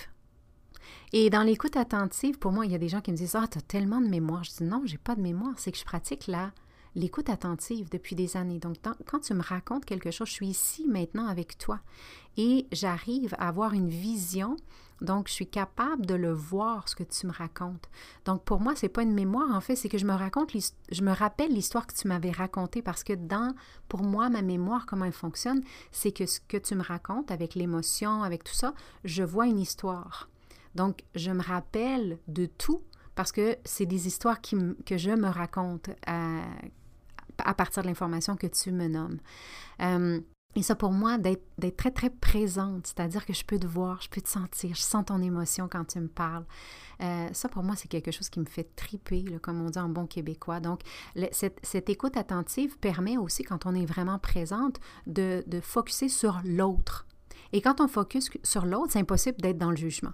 Et 1.14 1.30
dans 1.30 1.44
l'écoute 1.44 1.78
attentive, 1.78 2.40
pour 2.40 2.52
moi, 2.52 2.66
il 2.66 2.72
y 2.72 2.76
a 2.76 2.80
des 2.80 2.90
gens 2.90 3.02
qui 3.02 3.12
me 3.12 3.18
disent 3.18 3.36
Ah, 3.36 3.48
tu 3.48 3.62
tellement 3.62 4.02
de 4.02 4.08
mémoire. 4.08 4.44
Je 4.44 4.52
dis 4.52 4.64
Non, 4.64 4.82
j'ai 4.86 4.98
pas 4.98 5.16
de 5.16 5.22
mémoire. 5.22 5.54
C'est 5.58 5.72
que 5.72 5.78
je 5.78 5.86
pratique 5.86 6.28
là 6.28 6.52
l'écoute 6.98 7.30
attentive 7.30 7.90
depuis 7.90 8.16
des 8.16 8.36
années. 8.36 8.60
Donc, 8.60 8.76
quand 9.06 9.20
tu 9.20 9.34
me 9.34 9.42
racontes 9.42 9.86
quelque 9.86 10.12
chose, 10.12 10.28
je 10.28 10.34
suis 10.34 10.48
ici 10.48 10.86
maintenant 10.88 11.28
avec 11.28 11.58
toi 11.58 11.80
et 12.36 12.68
j'arrive 12.72 13.34
à 13.38 13.48
avoir 13.48 13.74
une 13.74 13.90
vision 13.90 14.58
donc, 15.02 15.28
je 15.28 15.34
suis 15.34 15.48
capable 15.48 16.06
de 16.06 16.16
le 16.16 16.32
voir, 16.32 16.90
ce 16.90 16.96
que 16.96 17.04
tu 17.04 17.28
me 17.28 17.32
racontes. 17.32 17.88
Donc, 18.26 18.44
pour 18.44 18.60
moi, 18.60 18.74
c'est 18.76 18.90
pas 18.90 19.04
une 19.04 19.14
mémoire, 19.14 19.54
en 19.54 19.62
fait, 19.62 19.76
c'est 19.76 19.90
que 19.90 19.98
je 19.98 20.06
me 20.06 20.14
raconte, 20.14 20.52
je 20.92 21.02
me 21.04 21.12
rappelle 21.12 21.54
l'histoire 21.54 21.86
que 21.86 21.94
tu 21.94 22.08
m'avais 22.08 22.32
racontée 22.32 22.82
parce 22.82 23.04
que 23.04 23.14
dans, 23.14 23.54
pour 23.88 24.02
moi, 24.02 24.30
ma 24.30 24.42
mémoire, 24.42 24.86
comment 24.86 25.06
elle 25.06 25.12
fonctionne, 25.12 25.62
c'est 25.92 26.12
que 26.12 26.26
ce 26.26 26.40
que 26.40 26.58
tu 26.58 26.74
me 26.76 26.82
racontes 26.82 27.30
avec 27.32 27.54
l'émotion, 27.54 28.24
avec 28.24 28.44
tout 28.44 28.56
ça, 28.56 28.74
je 29.04 29.24
vois 29.24 29.46
une 29.46 29.60
histoire. 29.60 30.30
Donc, 30.74 31.04
je 31.16 31.32
me 31.32 31.44
rappelle 31.44 32.18
de 32.28 32.46
tout 32.48 32.82
parce 33.14 33.32
que 33.32 33.58
c'est 33.66 33.86
des 33.86 34.08
histoires 34.08 34.42
qui, 34.42 34.56
que 34.86 34.98
je 34.98 35.12
me 35.12 35.28
raconte 35.28 35.90
à, 36.06 36.42
à 37.44 37.54
partir 37.54 37.84
de 37.84 37.88
l'information 37.88 38.36
que 38.36 38.48
tu 38.48 38.72
me 38.72 38.88
nommes. 38.88 39.20
Euh, 39.82 40.20
et 40.56 40.64
ça, 40.64 40.76
pour 40.76 40.92
moi, 40.92 41.20
d'être 41.20 41.78
très, 41.78 41.92
très 41.92 42.10
présente, 42.10 42.88
c'est-à-dire 42.88 43.26
que 43.28 43.34
je 43.34 43.46
peux 43.46 43.60
te 43.60 43.68
voir, 43.68 44.02
je 44.02 44.10
peux 44.10 44.22
te 44.22 44.30
sentir, 44.30 44.74
je 44.74 44.82
sens 44.82 45.06
ton 45.06 45.22
émotion 45.22 45.68
quand 45.68 45.86
tu 45.86 46.00
me 46.00 46.08
parles. 46.08 46.46
Euh, 47.04 47.28
ça, 47.32 47.48
pour 47.48 47.62
moi, 47.62 47.76
c'est 47.76 47.88
quelque 47.88 48.10
chose 48.10 48.30
qui 48.30 48.40
me 48.40 48.46
fait 48.46 48.76
triper, 48.76 49.24
comme 49.44 49.62
on 49.62 49.70
dit 49.70 49.78
en 49.78 49.90
bon 49.90 50.08
québécois. 50.08 50.60
Donc, 50.60 50.82
cette, 51.32 51.90
écoute 51.90 52.18
attentive 52.18 52.80
permet 52.80 53.18
aussi, 53.18 53.44
quand 53.44 53.68
on 53.68 53.76
est 53.76 53.86
vraiment 53.86 54.18
présente, 54.18 54.80
de, 55.06 55.44
de 55.46 55.60
focuser 55.60 56.10
sur 56.10 56.42
l'autre. 56.44 57.06
Et 57.54 57.62
quand 57.62 57.80
on 57.80 57.88
focus 57.88 58.32
sur 58.42 58.66
l'autre, 58.66 58.94
c'est 58.94 59.00
impossible 59.00 59.40
d'être 59.40 59.60
dans 59.60 59.70
le 59.70 59.78
jugement. 59.78 60.14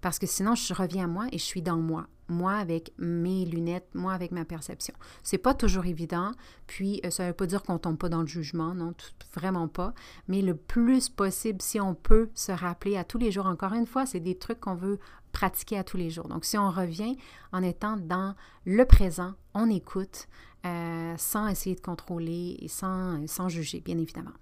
Parce 0.00 0.18
que 0.18 0.26
sinon, 0.26 0.54
je 0.54 0.74
reviens 0.74 1.04
à 1.04 1.08
moi 1.08 1.26
et 1.32 1.38
je 1.38 1.44
suis 1.44 1.62
dans 1.62 1.76
moi. 1.76 2.06
Moi 2.28 2.54
avec 2.54 2.92
mes 2.98 3.44
lunettes, 3.44 3.88
moi 3.94 4.12
avec 4.12 4.32
ma 4.32 4.44
perception. 4.44 4.94
C'est 5.22 5.38
pas 5.38 5.54
toujours 5.54 5.86
évident. 5.86 6.32
Puis, 6.66 7.00
euh, 7.04 7.10
ça 7.10 7.26
veut 7.26 7.32
pas 7.32 7.46
dire 7.46 7.62
qu'on 7.62 7.78
tombe 7.78 7.98
pas 7.98 8.08
dans 8.08 8.20
le 8.20 8.26
jugement, 8.26 8.74
non, 8.74 8.94
vraiment 9.34 9.68
pas. 9.68 9.92
Mais 10.28 10.40
le 10.40 10.56
plus 10.56 11.08
possible, 11.08 11.60
si 11.60 11.80
on 11.80 11.94
peut 11.94 12.30
se 12.34 12.52
rappeler 12.52 12.96
à 12.96 13.04
tous 13.04 13.18
les 13.18 13.30
jours, 13.30 13.46
encore 13.46 13.74
une 13.74 13.86
fois, 13.86 14.06
c'est 14.06 14.20
des 14.20 14.36
trucs 14.36 14.60
qu'on 14.60 14.74
veut 14.74 14.98
pratiquer 15.32 15.78
à 15.78 15.84
tous 15.84 15.96
les 15.96 16.10
jours. 16.10 16.28
Donc, 16.28 16.44
si 16.44 16.56
on 16.56 16.70
revient 16.70 17.16
en 17.52 17.62
étant 17.62 17.96
dans 17.96 18.34
le 18.64 18.84
présent, 18.84 19.34
on 19.54 19.68
écoute 19.68 20.28
euh, 20.64 21.14
sans 21.18 21.48
essayer 21.48 21.74
de 21.74 21.80
contrôler 21.80 22.56
et 22.60 22.68
sans, 22.68 23.26
sans 23.26 23.48
juger, 23.48 23.80
bien 23.80 23.98
évidemment 23.98 24.32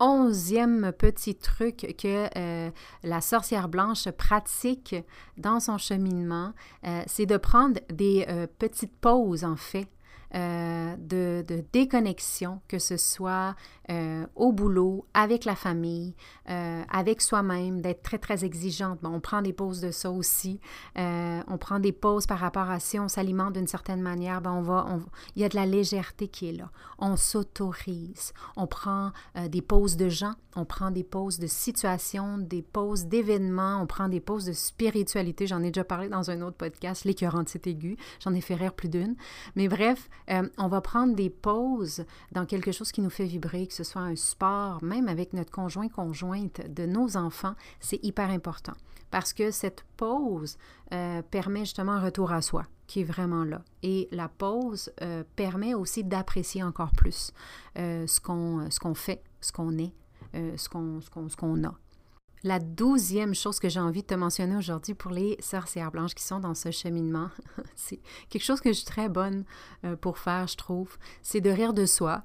onzième 0.00 0.92
petit 0.92 1.34
truc 1.34 1.94
que 1.98 2.28
euh, 2.36 2.70
la 3.02 3.20
sorcière 3.20 3.68
blanche 3.68 4.10
pratique 4.10 4.94
dans 5.36 5.60
son 5.60 5.78
cheminement, 5.78 6.52
euh, 6.86 7.02
c'est 7.06 7.26
de 7.26 7.36
prendre 7.36 7.80
des 7.90 8.24
euh, 8.28 8.46
petites 8.58 8.96
pauses, 8.96 9.44
en 9.44 9.56
fait, 9.56 9.88
de, 10.34 11.42
de, 11.42 11.64
déconnexion, 11.72 12.60
que 12.68 12.78
ce 12.78 12.96
soit 12.96 13.54
euh, 13.90 14.26
au 14.36 14.52
boulot, 14.52 15.06
avec 15.14 15.46
la 15.46 15.54
famille, 15.54 16.14
euh, 16.50 16.82
avec 16.90 17.22
soi-même, 17.22 17.80
d'être 17.80 18.02
très, 18.02 18.18
très 18.18 18.44
exigeante. 18.44 18.98
Bon, 19.02 19.14
on 19.14 19.20
prend 19.20 19.40
des 19.40 19.54
pauses 19.54 19.80
de 19.80 19.90
ça 19.90 20.10
aussi. 20.10 20.60
Euh, 20.98 21.40
on 21.48 21.56
prend 21.56 21.78
des 21.78 21.92
pauses 21.92 22.26
par 22.26 22.38
rapport 22.38 22.68
à 22.68 22.80
si 22.80 22.98
on 22.98 23.08
s'alimente 23.08 23.54
d'une 23.54 23.66
certaine 23.66 24.02
manière, 24.02 24.42
ben 24.42 24.52
on 24.52 24.60
va, 24.60 24.86
il 25.36 25.42
y 25.42 25.44
a 25.46 25.48
de 25.48 25.56
la 25.56 25.64
légèreté 25.64 26.28
qui 26.28 26.50
est 26.50 26.52
là. 26.52 26.70
On 26.98 27.16
s'autorise. 27.16 28.34
On 28.56 28.66
prend 28.66 29.12
des 29.48 29.62
pauses 29.62 29.96
de 29.96 30.10
gens, 30.10 30.34
on 30.54 30.66
prend 30.66 30.90
des 30.90 31.04
pauses 31.04 31.38
de 31.38 31.46
situations, 31.46 32.36
des 32.36 32.62
pauses 32.62 33.06
d'événements, 33.06 33.80
on 33.80 33.86
prend 33.86 34.08
des 34.08 34.20
pauses 34.20 34.44
de 34.44 34.52
spiritualité. 34.52 35.46
J'en 35.46 35.62
ai 35.62 35.70
déjà 35.70 35.84
parlé 35.84 36.08
dans 36.08 36.30
un 36.30 36.42
autre 36.42 36.56
podcast, 36.56 37.04
l'écœurantite 37.04 37.66
aiguë. 37.66 37.96
J'en 38.22 38.34
ai 38.34 38.40
fait 38.40 38.54
rire 38.54 38.74
plus 38.74 38.88
d'une. 38.88 39.16
Mais 39.56 39.68
bref, 39.68 40.10
on 40.28 40.68
va 40.68 40.80
prendre 40.80 41.14
des 41.14 41.30
pauses 41.30 42.04
dans 42.32 42.46
quelque 42.46 42.72
chose 42.72 42.92
qui 42.92 43.00
nous 43.00 43.10
fait 43.10 43.24
vibrer, 43.24 43.66
ce 43.70 43.84
soit 43.84 44.02
un 44.02 44.16
sport, 44.16 44.82
même 44.82 45.08
avec 45.08 45.32
notre 45.32 45.50
conjoint, 45.50 45.88
conjointe 45.88 46.60
de 46.68 46.86
nos 46.86 47.16
enfants, 47.16 47.54
c'est 47.80 48.02
hyper 48.04 48.30
important 48.30 48.74
parce 49.10 49.32
que 49.32 49.50
cette 49.50 49.84
pause 49.96 50.58
euh, 50.92 51.22
permet 51.22 51.60
justement 51.60 51.92
un 51.92 52.00
retour 52.00 52.32
à 52.32 52.42
soi 52.42 52.66
qui 52.86 53.00
est 53.00 53.04
vraiment 53.04 53.44
là. 53.44 53.62
Et 53.82 54.08
la 54.12 54.28
pause 54.28 54.90
euh, 55.02 55.22
permet 55.36 55.74
aussi 55.74 56.04
d'apprécier 56.04 56.62
encore 56.62 56.92
plus 56.92 57.32
euh, 57.78 58.06
ce 58.06 58.20
qu'on 58.20 58.94
fait, 58.94 59.22
ce 59.40 59.52
qu'on 59.52 59.76
est, 59.78 59.92
ce 60.32 60.68
qu'on 60.68 61.64
a. 61.64 61.74
La 62.44 62.58
douzième 62.58 63.34
chose 63.34 63.58
que 63.58 63.68
j'ai 63.68 63.80
envie 63.80 64.02
de 64.02 64.06
te 64.06 64.14
mentionner 64.14 64.56
aujourd'hui 64.56 64.94
pour 64.94 65.10
les 65.10 65.36
sorcières 65.40 65.90
blanches 65.90 66.14
qui 66.14 66.24
sont 66.24 66.40
dans 66.40 66.54
ce 66.54 66.70
cheminement, 66.70 67.30
c'est 67.74 68.00
quelque 68.28 68.44
chose 68.44 68.60
que 68.60 68.70
je 68.70 68.78
suis 68.78 68.86
très 68.86 69.08
bonne 69.08 69.44
pour 70.00 70.18
faire, 70.18 70.46
je 70.46 70.56
trouve, 70.56 70.96
c'est 71.22 71.40
de 71.40 71.50
rire 71.50 71.72
de 71.72 71.86
soi. 71.86 72.24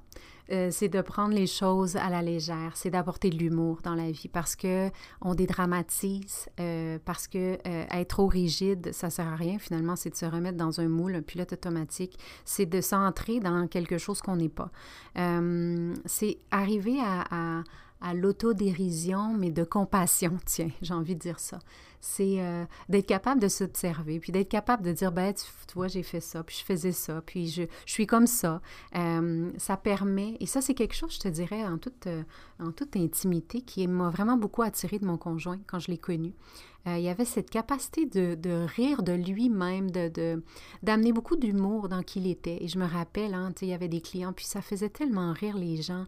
Euh, 0.50 0.68
c'est 0.70 0.88
de 0.88 1.00
prendre 1.00 1.34
les 1.34 1.46
choses 1.46 1.96
à 1.96 2.10
la 2.10 2.20
légère, 2.20 2.72
c'est 2.74 2.90
d'apporter 2.90 3.30
de 3.30 3.36
l'humour 3.36 3.80
dans 3.82 3.94
la 3.94 4.10
vie 4.10 4.28
parce 4.28 4.56
que 4.56 4.90
on 5.22 5.34
dédramatise, 5.34 6.48
euh, 6.60 6.98
parce 7.04 7.26
que 7.28 7.58
euh, 7.66 7.86
être 7.90 8.08
trop 8.08 8.26
rigide, 8.26 8.92
ça 8.92 9.08
sert 9.08 9.26
à 9.26 9.36
rien 9.36 9.58
finalement, 9.58 9.96
c'est 9.96 10.10
de 10.10 10.16
se 10.16 10.26
remettre 10.26 10.58
dans 10.58 10.80
un 10.80 10.88
moule, 10.88 11.14
un 11.14 11.22
pilote 11.22 11.54
automatique, 11.54 12.18
c'est 12.44 12.66
de 12.66 12.82
s'entrer 12.82 13.40
dans 13.40 13.66
quelque 13.68 13.96
chose 13.96 14.20
qu'on 14.20 14.36
n'est 14.36 14.50
pas. 14.50 14.70
c'est 16.04 16.38
arriver 16.50 16.98
à, 17.00 17.62
à 18.00 18.14
l'autodérision, 18.14 19.34
mais 19.34 19.50
de 19.50 19.64
compassion, 19.64 20.38
tiens, 20.44 20.70
j'ai 20.82 20.94
envie 20.94 21.14
de 21.14 21.20
dire 21.20 21.40
ça 21.40 21.58
c'est 22.04 22.36
euh, 22.38 22.66
d'être 22.90 23.06
capable 23.06 23.40
de 23.40 23.48
s'observer, 23.48 24.20
puis 24.20 24.30
d'être 24.30 24.50
capable 24.50 24.82
de 24.82 24.92
dire, 24.92 25.10
ben, 25.10 25.32
tu, 25.32 25.74
vois, 25.74 25.88
j'ai 25.88 26.02
fait 26.02 26.20
ça, 26.20 26.42
puis 26.44 26.54
je 26.60 26.64
faisais 26.64 26.92
ça, 26.92 27.22
puis 27.24 27.48
je, 27.48 27.62
suis 27.86 28.06
comme 28.06 28.26
ça. 28.26 28.60
Euh, 28.94 29.50
ça 29.56 29.78
permet, 29.78 30.36
et 30.38 30.44
ça, 30.44 30.60
c'est 30.60 30.74
quelque 30.74 30.94
chose, 30.94 31.14
je 31.14 31.20
te 31.20 31.28
dirais, 31.28 31.64
en 31.64 31.78
toute, 31.78 32.06
euh, 32.06 32.22
en 32.60 32.72
toute 32.72 32.94
intimité, 32.96 33.62
qui 33.62 33.88
m'a 33.88 34.10
vraiment 34.10 34.36
beaucoup 34.36 34.60
attiré 34.60 34.98
de 34.98 35.06
mon 35.06 35.16
conjoint 35.16 35.58
quand 35.66 35.78
je 35.78 35.90
l'ai 35.90 35.96
connu. 35.96 36.34
il 36.84 37.00
y 37.00 37.08
avait 37.08 37.24
cette 37.24 37.48
capacité 37.48 38.04
de, 38.04 38.34
de 38.34 38.66
rire 38.76 39.02
de 39.02 39.14
lui-même, 39.14 39.90
de, 39.90 40.42
d'amener 40.82 41.14
beaucoup 41.14 41.36
d'humour 41.36 41.88
dans 41.88 42.02
qui 42.02 42.20
il 42.20 42.26
était. 42.26 42.62
Et 42.62 42.68
je 42.68 42.78
me 42.78 42.86
rappelle, 42.86 43.32
hein, 43.32 43.50
il 43.62 43.68
y 43.68 43.72
avait 43.72 43.88
des 43.88 44.02
clients, 44.02 44.34
puis 44.34 44.44
ça 44.44 44.60
faisait 44.60 44.90
tellement 44.90 45.32
rire 45.32 45.56
les 45.56 45.80
gens. 45.80 46.04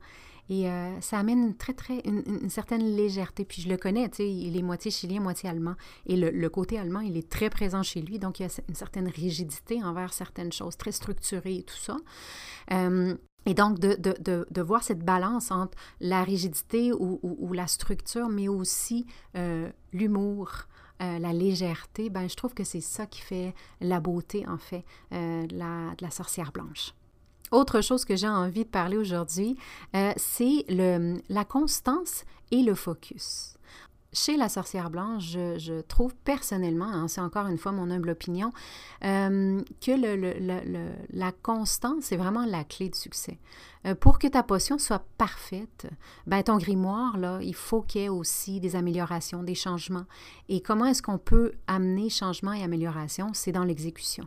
Et 0.48 0.68
euh, 0.68 1.00
ça 1.00 1.18
amène 1.18 1.40
une, 1.40 1.56
très, 1.56 1.72
très, 1.72 2.00
une, 2.04 2.48
certaine 2.50 2.96
légèreté. 2.96 3.44
Puis 3.44 3.62
je 3.62 3.68
le 3.68 3.76
connais, 3.76 4.08
tu 4.08 4.18
sais, 4.18 4.30
il 4.30 4.56
est 4.56 4.62
moitié 4.62 4.90
chilien, 4.90 5.20
moitié 5.20 5.48
allemand. 5.48 5.74
Et 6.06 6.16
le, 6.16 6.48
côté 6.48 6.78
allemand, 6.78 7.00
il 7.00 7.16
est 7.16 7.28
très 7.28 7.50
présent 7.50 7.82
chez 7.82 8.00
lui. 8.00 8.18
Donc, 8.18 8.38
il 8.38 8.44
y 8.44 8.46
a 8.46 8.60
une 8.68 8.74
certaine 8.74 9.08
rigidité 9.08 9.82
envers 9.82 10.12
certaines 10.12 10.52
choses, 10.52 10.76
très 10.76 10.92
structurées 10.92 11.56
et 11.56 11.62
tout 11.62 11.76
ça. 11.76 11.96
Euh, 12.72 13.16
Et 13.48 13.54
donc, 13.54 13.78
de, 13.78 13.94
de, 13.94 14.46
de, 14.50 14.62
voir 14.62 14.82
cette 14.82 15.04
balance 15.04 15.50
entre 15.50 15.76
la 16.00 16.24
rigidité 16.24 16.92
ou, 16.92 17.52
la 17.52 17.66
structure, 17.68 18.28
mais 18.28 18.48
aussi 18.48 19.06
euh, 19.36 19.70
l'humour, 19.92 20.66
la 20.98 21.32
légèreté, 21.32 22.08
ben, 22.10 22.28
je 22.28 22.34
trouve 22.34 22.54
que 22.54 22.64
c'est 22.64 22.80
ça 22.80 23.06
qui 23.06 23.20
fait 23.20 23.54
la 23.80 24.00
beauté, 24.00 24.46
en 24.48 24.58
fait, 24.58 24.84
de, 25.12 25.56
la, 25.56 26.10
sorcière 26.10 26.52
blanche. 26.52 26.92
Autre 27.52 27.80
chose 27.80 28.04
que 28.04 28.16
j'ai 28.16 28.28
envie 28.28 28.64
de 28.64 28.68
parler 28.68 28.96
aujourd'hui, 28.96 29.56
c'est 30.16 30.64
la 30.68 31.44
constance 31.44 32.24
et 32.50 32.62
le 32.62 32.74
focus 32.74 33.56
chez 34.16 34.36
la 34.36 34.48
sorcière 34.48 34.90
blanche, 34.90 35.24
je, 35.24 35.80
trouve 35.82 36.14
personnellement, 36.14 36.86
hein, 36.86 37.06
c'est 37.06 37.20
encore 37.20 37.46
une 37.46 37.58
fois 37.58 37.72
mon 37.72 37.90
humble 37.90 38.10
opinion, 38.10 38.52
euh, 39.04 39.60
que 39.80 39.92
la 41.10 41.32
constance 41.32 42.10
est 42.12 42.16
vraiment 42.16 42.46
la 42.46 42.64
clé 42.64 42.88
de 42.88 42.94
succès. 42.94 43.38
Euh, 43.84 43.94
pour 43.94 44.18
que 44.18 44.26
ta 44.26 44.42
potion 44.42 44.78
soit 44.78 45.04
parfaite, 45.18 45.86
ben, 46.26 46.42
ton 46.42 46.56
grimoire, 46.56 47.18
là, 47.18 47.38
il 47.42 47.54
faut 47.54 47.82
qu'il 47.82 48.00
y 48.00 48.04
ait 48.04 48.08
aussi 48.08 48.58
des 48.58 48.74
améliorations, 48.74 49.42
des 49.42 49.54
changements. 49.54 50.06
Et 50.48 50.60
comment 50.60 50.86
est-ce 50.86 51.02
qu'on 51.02 51.18
peut 51.18 51.52
amener 51.66 52.08
changement 52.08 52.52
et 52.52 52.62
amélioration? 52.62 53.30
C'est 53.34 53.52
dans 53.52 53.64
l'exécution. 53.64 54.26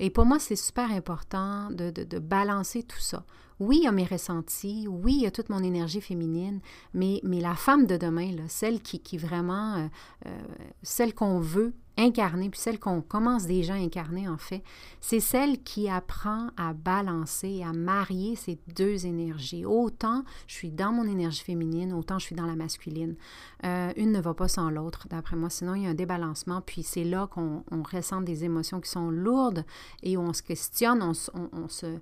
Et 0.00 0.10
pour 0.10 0.24
moi, 0.24 0.38
c'est 0.38 0.56
super 0.56 0.90
important 0.90 1.70
de, 1.70 1.90
de, 1.90 2.18
balancer 2.18 2.82
tout 2.82 3.00
ça. 3.00 3.24
Oui, 3.60 3.78
il 3.78 3.84
y 3.84 3.86
a 3.86 3.92
mes 3.92 4.04
ressentis, 4.04 4.86
oui, 4.88 5.14
il 5.14 5.22
y 5.22 5.26
a 5.26 5.30
toute 5.30 5.48
mon 5.48 5.62
énergie 5.62 6.00
féminine, 6.00 6.60
mais, 6.92 7.20
la 7.22 7.54
femme 7.54 7.86
de 7.86 7.96
demain, 7.96 8.32
celle 8.48 8.80
qui, 8.82 9.00
qui 9.00 9.16
vraiment, 9.16 9.76
euh, 9.76 9.86
euh, 10.26 10.42
celle 10.82 11.14
qu'on 11.14 11.38
veut 11.38 11.74
incarner, 11.96 12.50
puis 12.50 12.60
celle 12.60 12.78
qu'on 12.78 13.00
commence 13.00 13.46
déjà 13.46 13.74
à 13.74 13.76
incarner 13.76 14.28
en 14.28 14.38
fait, 14.38 14.62
c'est 15.00 15.20
celle 15.20 15.62
qui 15.62 15.88
apprend 15.88 16.48
à 16.56 16.72
balancer, 16.72 17.62
à 17.62 17.72
marier 17.72 18.36
ces 18.36 18.58
deux 18.74 19.06
énergies. 19.06 19.64
Autant 19.64 20.24
je 20.46 20.54
suis 20.54 20.70
dans 20.70 20.92
mon 20.92 21.04
énergie 21.04 21.42
féminine, 21.42 21.92
autant 21.92 22.18
je 22.18 22.26
suis 22.26 22.36
dans 22.36 22.46
la 22.46 22.56
masculine. 22.56 23.16
Euh, 23.64 23.92
une 23.96 24.12
ne 24.12 24.20
va 24.20 24.34
pas 24.34 24.48
sans 24.48 24.70
l'autre, 24.70 25.06
d'après 25.08 25.36
moi, 25.36 25.50
sinon 25.50 25.74
il 25.74 25.82
y 25.82 25.86
a 25.86 25.90
un 25.90 25.94
débalancement, 25.94 26.60
puis 26.60 26.82
c'est 26.82 27.04
là 27.04 27.26
qu'on 27.26 27.64
ressent 27.92 28.20
des 28.20 28.44
émotions 28.44 28.80
qui 28.80 28.90
sont 28.90 29.10
lourdes 29.10 29.64
et 30.02 30.16
où 30.16 30.20
on 30.20 30.32
se 30.32 30.42
questionne, 30.42 31.02
on, 31.02 31.12
on 31.52 31.68
se 31.68 31.98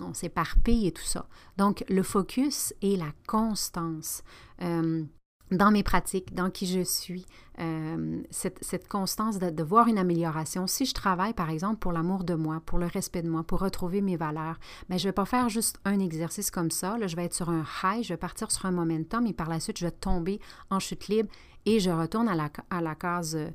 on 0.00 0.14
s'éparpille 0.14 0.86
et 0.86 0.92
tout 0.92 1.04
ça. 1.04 1.26
Donc, 1.56 1.84
le 1.88 2.02
focus 2.02 2.74
et 2.82 2.96
la 2.96 3.12
constance. 3.26 4.22
Euh, 4.62 5.04
dans 5.52 5.70
mes 5.70 5.82
pratiques, 5.82 6.34
dans 6.34 6.50
qui 6.50 6.66
je 6.66 6.82
suis, 6.82 7.26
euh, 7.60 8.22
cette, 8.30 8.88
constance 8.88 9.38
de, 9.38 9.62
voir 9.62 9.86
une 9.88 9.98
amélioration. 9.98 10.66
Si 10.66 10.86
je 10.86 10.94
travaille, 10.94 11.34
par 11.34 11.50
exemple, 11.50 11.76
pour 11.76 11.92
l'amour 11.92 12.24
de 12.24 12.34
moi, 12.34 12.62
pour 12.64 12.78
le 12.78 12.86
respect 12.86 13.22
de 13.22 13.28
moi, 13.28 13.42
pour 13.42 13.60
retrouver 13.60 14.00
mes 14.00 14.16
valeurs, 14.16 14.58
mais 14.88 14.96
ben, 14.96 14.98
je 14.98 15.06
ne 15.06 15.08
vais 15.08 15.14
pas 15.14 15.26
faire 15.26 15.48
juste 15.48 15.78
un 15.84 16.00
exercice 16.00 16.50
comme 16.50 16.70
ça. 16.70 16.96
Là, 16.96 17.06
je 17.06 17.16
vais 17.16 17.24
être 17.24 17.34
sur 17.34 17.50
un 17.50 17.64
high, 17.84 18.02
je 18.02 18.14
vais 18.14 18.18
partir 18.18 18.50
sur 18.50 18.66
un 18.66 18.72
momentum 18.72 19.26
et 19.26 19.32
par 19.32 19.48
la 19.48 19.60
suite, 19.60 19.78
je 19.78 19.84
vais 19.84 19.92
tomber 19.92 20.40
en 20.70 20.80
chute 20.80 21.08
libre 21.08 21.28
et 21.66 21.78
je 21.78 21.90
retourne 21.90 22.28
à 22.28 22.34
la, 22.34 22.50
à 22.70 22.80
la 22.80 22.94
case 22.94 23.36
euh, 23.36 23.50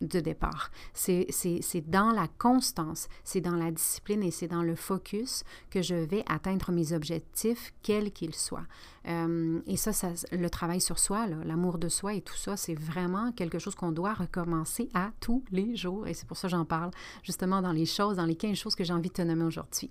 de 0.00 0.20
départ. 0.20 0.70
C'est 0.92 1.26
dans 1.88 2.10
la 2.10 2.28
constance, 2.38 3.08
c'est 3.24 3.40
dans 3.40 3.56
la 3.56 3.70
discipline 3.70 4.22
et 4.22 4.30
c'est 4.30 4.48
dans 4.48 4.62
le 4.62 4.74
focus 4.74 5.44
que 5.70 5.82
je 5.82 5.94
vais 5.94 6.24
atteindre 6.28 6.72
mes 6.72 6.92
objectifs, 6.92 7.72
quels 7.82 8.12
qu'ils 8.12 8.34
soient. 8.34 8.66
Euh, 9.08 9.60
et 9.66 9.76
ça, 9.76 9.92
ça, 9.92 10.08
le 10.30 10.50
travail 10.50 10.80
sur 10.80 10.98
soi, 10.98 11.26
l'amour 11.26 11.78
de 11.78 11.88
soi 11.88 12.14
et 12.14 12.20
tout 12.20 12.36
ça, 12.36 12.56
c'est 12.56 12.74
vraiment 12.74 13.32
quelque 13.32 13.58
chose 13.58 13.74
qu'on 13.74 13.92
doit 13.92 14.12
recommencer 14.12 14.90
à 14.92 15.10
tous 15.20 15.42
les 15.50 15.74
jours. 15.74 16.06
Et 16.06 16.14
c'est 16.14 16.26
pour 16.26 16.36
ça 16.36 16.48
que 16.48 16.52
j'en 16.52 16.64
parle 16.64 16.90
justement 17.22 17.62
dans 17.62 17.72
les 17.72 17.86
choses, 17.86 18.16
dans 18.16 18.26
les 18.26 18.34
15 18.34 18.56
choses 18.56 18.74
que 18.74 18.84
j'ai 18.84 18.92
envie 18.92 19.08
de 19.08 19.14
te 19.14 19.22
nommer 19.22 19.44
aujourd'hui. 19.44 19.90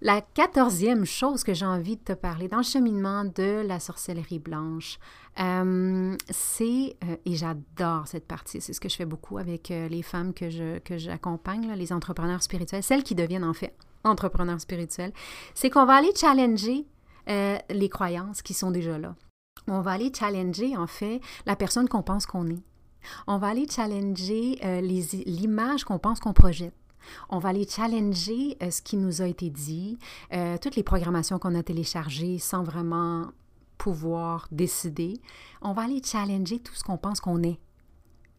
La 0.00 0.20
quatorzième 0.20 1.04
chose 1.04 1.42
que 1.42 1.54
j'ai 1.54 1.66
envie 1.66 1.96
de 1.96 2.02
te 2.02 2.12
parler 2.12 2.48
dans 2.48 2.58
le 2.58 2.62
cheminement 2.62 3.24
de 3.24 3.64
la 3.66 3.80
sorcellerie 3.80 4.38
blanche, 4.38 4.98
euh, 5.38 6.16
c'est, 6.30 6.96
euh, 7.04 7.16
et 7.26 7.34
j'adore 7.34 8.06
cette 8.06 8.26
partie, 8.26 8.60
c'est 8.60 8.72
ce 8.72 8.80
que 8.80 8.88
je 8.88 8.96
fais 8.96 9.04
beaucoup 9.04 9.36
avec 9.36 9.70
euh, 9.70 9.86
les 9.88 10.02
femmes 10.02 10.32
que, 10.32 10.48
je, 10.48 10.78
que 10.78 10.96
j'accompagne, 10.96 11.70
les 11.74 11.92
entrepreneurs 11.92 12.42
spirituels, 12.42 12.82
celles 12.82 13.02
qui 13.02 13.14
deviennent 13.14 13.44
en 13.44 13.52
fait 13.52 13.74
entrepreneurs 14.04 14.60
spirituels, 14.60 15.12
c'est 15.54 15.68
qu'on 15.68 15.84
va 15.84 15.94
aller 15.94 16.12
challenger 16.14 16.86
les 17.28 17.88
croyances 17.88 18.40
qui 18.40 18.54
sont 18.54 18.70
déjà 18.70 18.98
là. 18.98 19.16
On 19.66 19.80
va 19.80 19.90
aller 19.90 20.12
challenger 20.16 20.76
en 20.76 20.86
fait 20.86 21.20
la 21.44 21.56
personne 21.56 21.88
qu'on 21.88 22.04
pense 22.04 22.24
qu'on 22.24 22.46
est. 22.46 22.62
On 23.26 23.38
va 23.38 23.48
aller 23.48 23.66
challenger 23.68 24.60
l'image 24.80 25.82
qu'on 25.82 25.98
pense 25.98 26.20
qu'on 26.20 26.32
projette. 26.32 26.72
On 27.28 27.40
va 27.40 27.48
aller 27.48 27.66
challenger 27.68 28.56
ce 28.70 28.80
qui 28.80 28.96
nous 28.96 29.22
a 29.22 29.26
été 29.26 29.50
dit, 29.50 29.98
toutes 30.62 30.76
les 30.76 30.84
programmations 30.84 31.40
qu'on 31.40 31.56
a 31.56 31.64
téléchargées 31.64 32.38
sans 32.38 32.62
vraiment 32.62 33.32
pouvoir 33.78 34.48
décider, 34.50 35.20
on 35.62 35.72
va 35.72 35.82
aller 35.82 36.02
challenger 36.04 36.58
tout 36.58 36.74
ce 36.74 36.84
qu'on 36.84 36.98
pense 36.98 37.20
qu'on 37.20 37.42
est. 37.42 37.58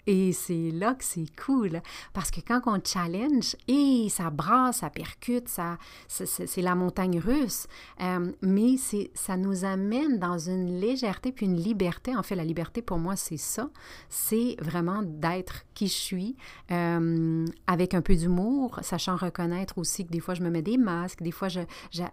Et 0.07 0.31
c'est 0.31 0.71
là 0.71 0.95
que 0.95 1.03
c'est 1.03 1.25
cool, 1.35 1.81
parce 2.13 2.31
que 2.31 2.39
quand 2.39 2.61
on 2.65 2.79
challenge, 2.83 3.57
et 3.67 4.07
ça 4.09 4.29
brasse, 4.29 4.77
ça 4.77 4.89
percute, 4.89 5.49
ça, 5.49 5.77
c'est 6.07 6.61
la 6.61 6.75
montagne 6.75 7.19
russe, 7.19 7.67
euh, 8.01 8.31
mais 8.41 8.75
ça 9.13 9.35
nous 9.37 9.65
amène 9.65 10.17
dans 10.17 10.37
une 10.37 10.79
légèreté 10.79 11.31
puis 11.33 11.45
une 11.45 11.57
liberté. 11.57 12.15
En 12.15 12.23
fait, 12.23 12.35
la 12.35 12.45
liberté 12.45 12.81
pour 12.81 12.99
moi, 12.99 13.17
c'est 13.17 13.37
ça, 13.37 13.69
c'est 14.07 14.55
vraiment 14.59 15.03
d'être 15.03 15.65
qui 15.73 15.87
je 15.87 15.93
suis, 15.93 16.35
euh, 16.71 17.45
avec 17.67 17.93
un 17.93 18.01
peu 18.01 18.15
d'humour, 18.15 18.79
sachant 18.81 19.17
reconnaître 19.17 19.77
aussi 19.77 20.05
que 20.05 20.11
des 20.11 20.19
fois 20.19 20.33
je 20.33 20.41
me 20.41 20.49
mets 20.49 20.61
des 20.61 20.77
masques, 20.77 21.21
des 21.21 21.31
fois 21.31 21.49
je, 21.49 21.59
je, 21.91 22.03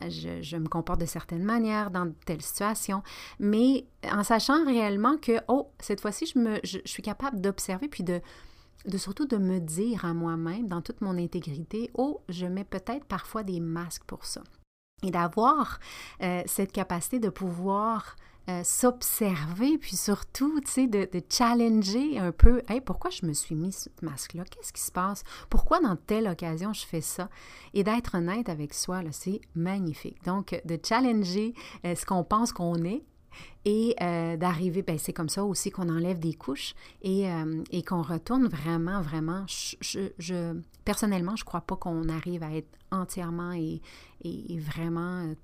je 0.43 0.57
me 0.57 0.69
comporte 0.69 1.01
de 1.01 1.07
certaines 1.07 1.45
manières 1.45 1.91
dans 1.91 2.13
telle 2.27 2.43
situation, 2.43 3.03
mais 3.39 3.87
en 4.13 4.23
sachant 4.23 4.65
réellement 4.65 5.17
que, 5.17 5.33
oh, 5.49 5.71
cette 5.79 6.01
fois-ci, 6.01 6.27
je, 6.27 6.59
je, 6.63 6.79
suis 6.85 7.03
capable 7.03 7.41
d'observer, 7.41 7.84
puis 7.89 8.05
de, 8.05 8.21
surtout 8.97 9.27
de 9.27 9.37
me 9.37 9.59
dire 9.59 10.05
à 10.05 10.15
moi-même, 10.15 10.69
dans 10.69 10.83
toute 10.83 11.01
mon 11.01 11.17
intégrité, 11.19 11.91
oh, 11.95 12.21
je 12.29 12.47
mets 12.47 12.65
peut-être 12.65 13.05
parfois 13.05 13.43
des 13.43 13.61
masques 13.61 14.05
pour 14.05 14.25
ça. 14.25 14.43
Et 15.03 15.11
d'avoir 15.11 15.81
euh, 16.23 16.43
cette 16.47 16.73
capacité 16.73 17.19
de 17.19 17.29
pouvoir 17.29 18.17
euh, 18.51 18.63
s'observer, 18.63 19.79
puis 19.79 19.97
surtout, 19.97 20.61
tu 20.61 20.71
sais, 20.71 20.87
de, 20.87 21.09
challenger 21.31 22.19
un 22.19 22.31
peu, 22.31 22.61
hey, 22.69 22.83
pourquoi 22.83 23.09
je 23.09 23.25
me 23.25 23.33
suis 23.33 23.55
mis 23.55 23.73
ce 23.73 23.89
masque-là? 24.03 24.45
Qu'est-ce 24.45 24.71
qui 24.71 24.83
se 24.83 24.93
passe? 24.93 25.25
Pourquoi 25.49 25.81
dans 25.81 25.97
telle 25.97 26.29
occasion 26.29 26.75
je 26.75 26.85
fais 26.85 27.01
ça? 27.01 27.31
Et 27.73 27.85
d'être 27.85 28.17
honnête 28.17 28.51
avec 28.51 28.75
soi, 28.75 29.01
c'est 29.13 29.41
magnifique. 29.55 30.23
Donc, 30.25 30.61
de 30.67 30.79
challenger 30.83 31.55
euh, 31.87 31.95
ce 31.95 32.05
qu'on 32.05 32.23
pense 32.23 32.53
qu'on 32.53 32.85
est, 32.85 33.03
et 33.65 33.95
euh, 34.01 34.37
d'arriver, 34.37 34.83
ben, 34.83 34.99
c'est 34.99 35.13
comme 35.13 35.29
ça 35.29 35.45
aussi 35.45 35.71
qu'on 35.71 35.89
enlève 35.89 36.19
des 36.19 36.35
couches 36.35 36.75
et, 37.03 37.31
euh, 37.31 37.63
qu'on 37.87 38.03
retourne 38.03 38.47
vraiment, 38.47 39.01
vraiment. 39.01 39.47
Personnellement, 40.85 41.37
je 41.37 41.43
ne 41.43 41.47
crois 41.47 41.63
pas 41.63 41.77
qu'on 41.77 42.09
arrive 42.09 42.43
à 42.43 42.55
être 42.55 42.79
entièrement 42.91 43.53
et, 43.53 43.81
vraiment 44.59 45.35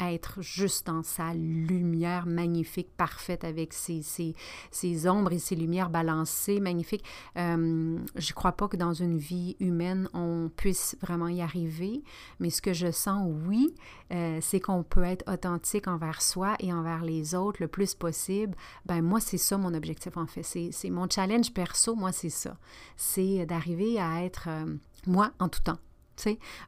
être 0.00 0.40
juste 0.40 0.86
dans 0.86 1.02
sa 1.02 1.34
lumière 1.34 2.26
magnifique, 2.26 2.88
parfaite, 2.96 3.44
avec 3.44 3.72
ses, 3.72 4.02
ses, 4.02 5.08
ombres 5.08 5.32
et 5.32 5.38
ses 5.38 5.56
lumières 5.56 5.90
balancées, 5.90 6.60
magnifiques. 6.60 7.04
Euh, 7.36 7.98
je 8.16 8.30
ne 8.30 8.34
crois 8.34 8.52
pas 8.52 8.68
que 8.68 8.76
dans 8.76 8.92
une 8.92 9.18
vie 9.18 9.56
humaine, 9.60 10.08
on 10.14 10.50
puisse 10.54 10.96
vraiment 11.00 11.28
y 11.28 11.40
arriver, 11.40 12.02
mais 12.38 12.50
ce 12.50 12.62
que 12.62 12.72
je 12.72 12.90
sens, 12.90 13.30
oui, 13.46 13.74
euh, 14.12 14.38
c'est 14.40 14.60
qu'on 14.60 14.82
peut 14.82 15.04
être 15.04 15.30
authentique 15.30 15.88
envers 15.88 16.22
soi 16.22 16.54
et 16.60 16.72
envers 16.72 17.04
les 17.04 17.34
autres 17.34 17.60
le 17.60 17.68
plus 17.68 17.94
possible. 17.94 18.56
Ben 18.86 19.02
moi, 19.02 19.20
c'est 19.20 19.38
ça 19.38 19.58
mon 19.58 19.74
objectif, 19.74 20.16
en 20.16 20.26
fait. 20.26 20.42
C'est 20.42 20.90
mon 20.90 21.08
challenge 21.08 21.52
perso, 21.52 21.94
moi, 21.94 22.12
c'est 22.12 22.30
ça. 22.30 22.56
C'est 22.96 23.46
d'arriver 23.46 24.00
à 24.00 24.24
être 24.24 24.48
euh, 24.48 24.74
moi 25.06 25.32
en 25.38 25.48
tout 25.48 25.60
temps 25.60 25.78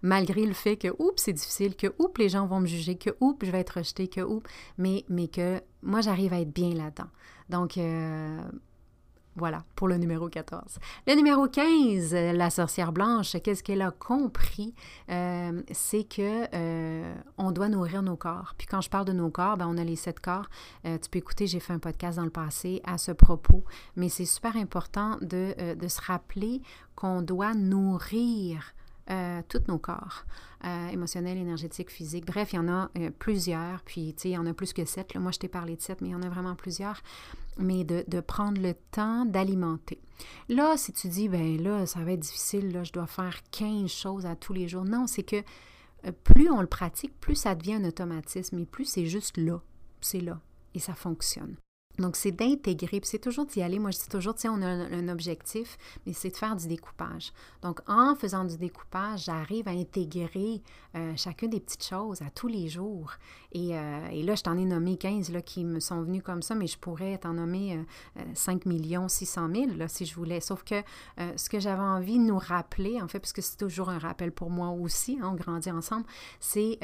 malgré 0.03 0.47
le 0.47 0.55
fait 0.55 0.77
que, 0.77 0.89
oups, 0.99 1.23
c'est 1.23 1.33
difficile, 1.33 1.77
que, 1.77 1.89
oups, 1.99 2.19
les 2.19 2.29
gens 2.29 2.47
vont 2.47 2.61
me 2.61 2.67
juger, 2.67 2.97
que, 2.97 3.11
oups, 3.21 3.45
je 3.45 3.51
vais 3.51 3.61
être 3.61 3.79
rejetée, 3.79 4.09
que, 4.09 4.21
oups, 4.21 4.49
mais, 4.79 5.05
mais 5.09 5.29
que 5.29 5.61
moi, 5.83 6.01
j'arrive 6.01 6.33
à 6.33 6.41
être 6.41 6.53
bien 6.53 6.75
là-dedans. 6.75 7.11
Donc, 7.49 7.77
euh, 7.77 8.41
voilà, 9.37 9.65
pour 9.77 9.89
le 9.89 9.97
numéro 9.97 10.29
14. 10.29 10.79
Le 11.07 11.15
numéro 11.15 11.49
15, 11.49 12.15
la 12.15 12.51
sorcière 12.51 12.93
blanche, 12.93 13.37
qu'est-ce 13.43 13.63
qu'elle 13.63 13.83
a 13.83 13.91
compris? 13.91 14.75
Euh, 15.11 15.63
c'est 15.71 16.05
que 16.05 16.47
euh, 16.55 17.15
on 17.39 17.51
doit 17.51 17.69
nourrir 17.69 18.03
nos 18.03 18.17
corps. 18.17 18.55
Puis 18.59 18.67
quand 18.67 18.81
je 18.81 18.91
parle 18.91 19.07
de 19.07 19.13
nos 19.13 19.31
corps, 19.31 19.57
ben, 19.57 19.67
on 19.69 19.79
a 19.79 19.85
les 19.85 19.97
sept 19.97 20.21
corps. 20.21 20.49
tu 20.85 21.11
peux 21.11 21.19
écouter, 21.19 21.47
j'ai 21.47 21.61
fait 21.61 21.73
un 21.73 21.79
podcast 21.79 22.19
dans 22.19 22.25
le 22.25 22.31
passé 22.31 22.81
à 22.85 22.99
ce 22.99 23.13
propos, 23.13 23.65
mais 23.97 24.09
c'est 24.09 24.27
super 24.27 24.57
important 24.57 25.17
de, 25.23 25.75
de 25.75 25.89
se 25.89 26.01
rappeler 26.01 26.61
qu'on 26.95 27.23
doit 27.23 27.55
nourrir 27.55 28.75
euh, 29.11 29.43
tous 29.49 29.63
nos 29.69 29.79
corps, 29.79 30.25
euh, 30.65 30.89
émotionnels, 30.89 31.39
énergétiques, 31.39 31.91
physiques. 31.91 32.27
Bref, 32.27 32.53
il 32.53 32.57
y 32.57 32.59
en 32.59 32.69
a 32.69 32.91
euh, 32.99 33.11
plusieurs, 33.19 33.83
puis 33.83 34.15
tu 34.15 34.23
sais, 34.23 34.29
il 34.31 34.33
y 34.33 34.39
en 34.39 34.47
a 34.47 34.55
plus 34.55 34.73
que 34.73 34.85
sept. 34.85 35.15
Moi, 35.17 35.33
je 35.33 35.39
t'ai 35.39 35.49
parlé 35.49 35.77
de 35.77 35.81
sept, 35.81 36.01
mais 36.01 36.09
il 36.09 36.13
y 36.13 36.15
en 36.15 36.23
a 36.23 36.29
vraiment 36.29 36.55
plusieurs. 36.55 37.03
Mais 37.59 37.85
de, 37.85 38.05
de 38.07 38.21
prendre 38.21 38.61
le 38.61 38.75
temps 38.93 39.25
d'alimenter. 39.25 40.01
Là, 40.49 40.77
si 40.77 40.93
tu 40.93 41.09
dis, 41.09 41.29
ben 41.29 41.61
là, 41.61 41.85
ça 41.87 42.01
va 42.05 42.13
être 42.13 42.21
difficile, 42.21 42.73
là, 42.73 42.85
je 42.85 42.93
dois 42.93 43.07
faire 43.07 43.39
15 43.51 43.91
choses 43.91 44.25
à 44.25 44.37
tous 44.37 44.53
les 44.53 44.69
jours. 44.69 44.85
Non, 44.85 45.07
c'est 45.07 45.25
que 45.25 45.43
euh, 46.07 46.13
plus 46.25 46.51
on 46.51 46.61
le 46.61 46.67
pratique, 46.67 47.19
plus 47.21 47.37
ça 47.37 47.55
devient 47.55 47.75
un 47.75 47.85
automatisme 47.85 48.59
et 48.59 48.67
plus 48.67 48.85
c'est 48.85 49.07
juste 49.07 49.37
là. 49.37 49.61
C'est 50.01 50.21
là 50.21 50.41
et 50.75 50.79
ça 50.79 50.95
fonctionne. 50.95 51.57
Donc, 51.99 52.17
c'est 52.17 52.33
d'intégrer, 52.33 53.01
puis 53.01 53.09
c'est 53.09 53.19
toujours 53.19 53.45
d'y 53.45 53.63
aller. 53.63 53.79
Moi, 53.79 53.91
je 53.91 53.99
dis 53.99 54.09
toujours, 54.09 54.35
tiens, 54.35 54.55
on 54.57 54.63
a 54.63 54.67
un, 54.67 55.09
objectif, 55.09 55.77
mais 56.07 56.13
c'est 56.15 56.31
de 56.31 56.37
faire 56.37 56.57
du 56.57 56.67
découpage. 56.67 57.33
Donc, 57.61 57.81
en 57.87 58.15
faisant 58.15 58.45
du 58.45 58.57
découpage, 58.57 59.25
j'arrive 59.25 59.69
à 59.69 59.73
intégrer 59.73 60.63
euh, 60.95 61.13
chacune 61.17 61.51
des 61.51 61.61
petites 61.61 61.85
choses 61.85 62.23
à 62.23 62.31
tous 62.31 62.49
les 62.49 62.69
jours. 62.69 63.13
Et, 63.53 63.77
euh, 63.77 64.07
et 64.11 64.23
là, 64.23 64.35
je 64.35 64.43
t'en 64.43 64.57
ai 64.57 64.65
nommé 64.65 64.97
15 64.97 65.33
là, 65.33 65.43
qui 65.43 65.65
me 65.65 65.81
sont 65.81 66.01
venus 66.03 66.23
comme 66.23 66.41
ça, 66.41 66.55
mais 66.55 66.67
je 66.67 66.79
pourrais 66.79 67.19
t'en 67.19 67.35
nommer 67.35 67.79
5 68.35 68.65
millions 68.65 69.09
600 69.09 69.49
000 69.55 69.67
là, 69.77 69.89
si 69.89 70.07
je 70.07 70.15
voulais. 70.15 70.41
Sauf 70.41 70.65
que 70.65 70.77
euh, 71.21 71.33
ce 71.37 71.51
que 71.51 71.61
j'avais 71.61 71.83
envie 71.83 72.19
de 72.19 72.25
nous 72.25 72.39
rappeler, 72.39 73.03
en 73.03 73.09
fait, 73.09 73.21
puisque 73.21 73.43
c'est 73.43 73.59
toujours 73.59 73.91
un 73.91 73.99
rappel 73.99 74.33
pour 74.33 74.49
moi 74.49 74.69
aussi, 74.71 75.19
hein, 75.21 75.31
on 75.33 75.35
grandit 75.35 75.71
ensemble, 75.71 76.07
c'est 76.41 76.79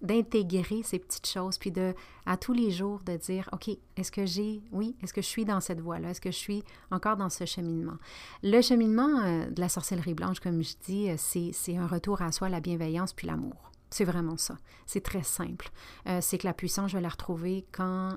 d'intégrer 0.00 0.82
ces 0.82 0.98
petites 0.98 1.26
choses, 1.26 1.58
puis 1.58 1.70
de, 1.70 1.94
à 2.26 2.36
tous 2.36 2.52
les 2.52 2.70
jours, 2.70 3.00
de 3.04 3.16
dire, 3.16 3.48
OK, 3.52 3.70
est-ce 3.96 4.10
que 4.10 4.26
j'ai 4.26 4.53
oui, 4.72 4.96
est-ce 5.02 5.12
que 5.12 5.22
je 5.22 5.26
suis 5.26 5.44
dans 5.44 5.60
cette 5.60 5.80
voie-là? 5.80 6.10
Est-ce 6.10 6.20
que 6.20 6.30
je 6.30 6.36
suis 6.36 6.64
encore 6.90 7.16
dans 7.16 7.30
ce 7.30 7.44
cheminement? 7.44 7.96
Le 8.42 8.60
cheminement 8.60 9.20
euh, 9.20 9.50
de 9.50 9.60
la 9.60 9.68
sorcellerie 9.68 10.14
blanche, 10.14 10.40
comme 10.40 10.62
je 10.62 10.74
dis, 10.84 11.10
euh, 11.10 11.16
c'est 11.18 11.76
un 11.76 11.86
retour 11.86 12.22
à 12.22 12.32
soi, 12.32 12.48
la 12.48 12.60
bienveillance 12.60 13.12
puis 13.12 13.26
l'amour. 13.26 13.72
C'est 13.90 14.04
vraiment 14.04 14.36
ça. 14.36 14.56
C'est 14.86 15.02
très 15.02 15.22
simple. 15.22 15.70
Euh, 16.08 16.18
c'est 16.20 16.38
que 16.38 16.46
la 16.46 16.54
puissance, 16.54 16.90
je 16.90 16.96
vais 16.96 17.02
la 17.02 17.08
retrouver 17.08 17.64
quand 17.72 18.16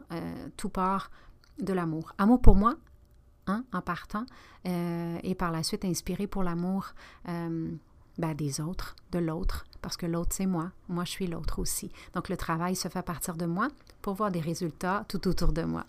tout 0.57 0.69
part 0.69 1.11
de 1.59 1.73
l'amour. 1.73 2.13
Amour 2.17 2.41
pour 2.41 2.55
moi, 2.55 2.75
hein, 3.45 3.63
en 3.73 3.81
partant, 3.81 4.25
et 4.65 5.35
par 5.35 5.51
la 5.51 5.63
suite 5.63 5.85
inspiré 5.85 6.25
pour 6.27 6.43
l'amour 6.43 6.93
ben, 7.25 8.33
des 8.35 8.59
autres, 8.59 8.95
de 9.11 9.19
l'autre, 9.19 9.65
parce 9.81 9.97
que 9.97 10.05
l'autre, 10.05 10.31
c'est 10.33 10.47
moi. 10.47 10.71
Moi, 10.89 11.05
je 11.05 11.11
suis 11.11 11.27
l'autre 11.27 11.59
aussi. 11.59 11.91
Donc, 12.13 12.29
le 12.29 12.37
travail 12.37 12.75
se 12.75 12.87
fait 12.87 12.99
à 12.99 13.03
partir 13.03 13.35
de 13.35 13.45
moi 13.45 13.67
pour 14.01 14.15
voir 14.15 14.31
des 14.31 14.39
résultats 14.39 15.05
tout 15.07 15.27
autour 15.27 15.53
de 15.53 15.61
moi. 15.61 15.85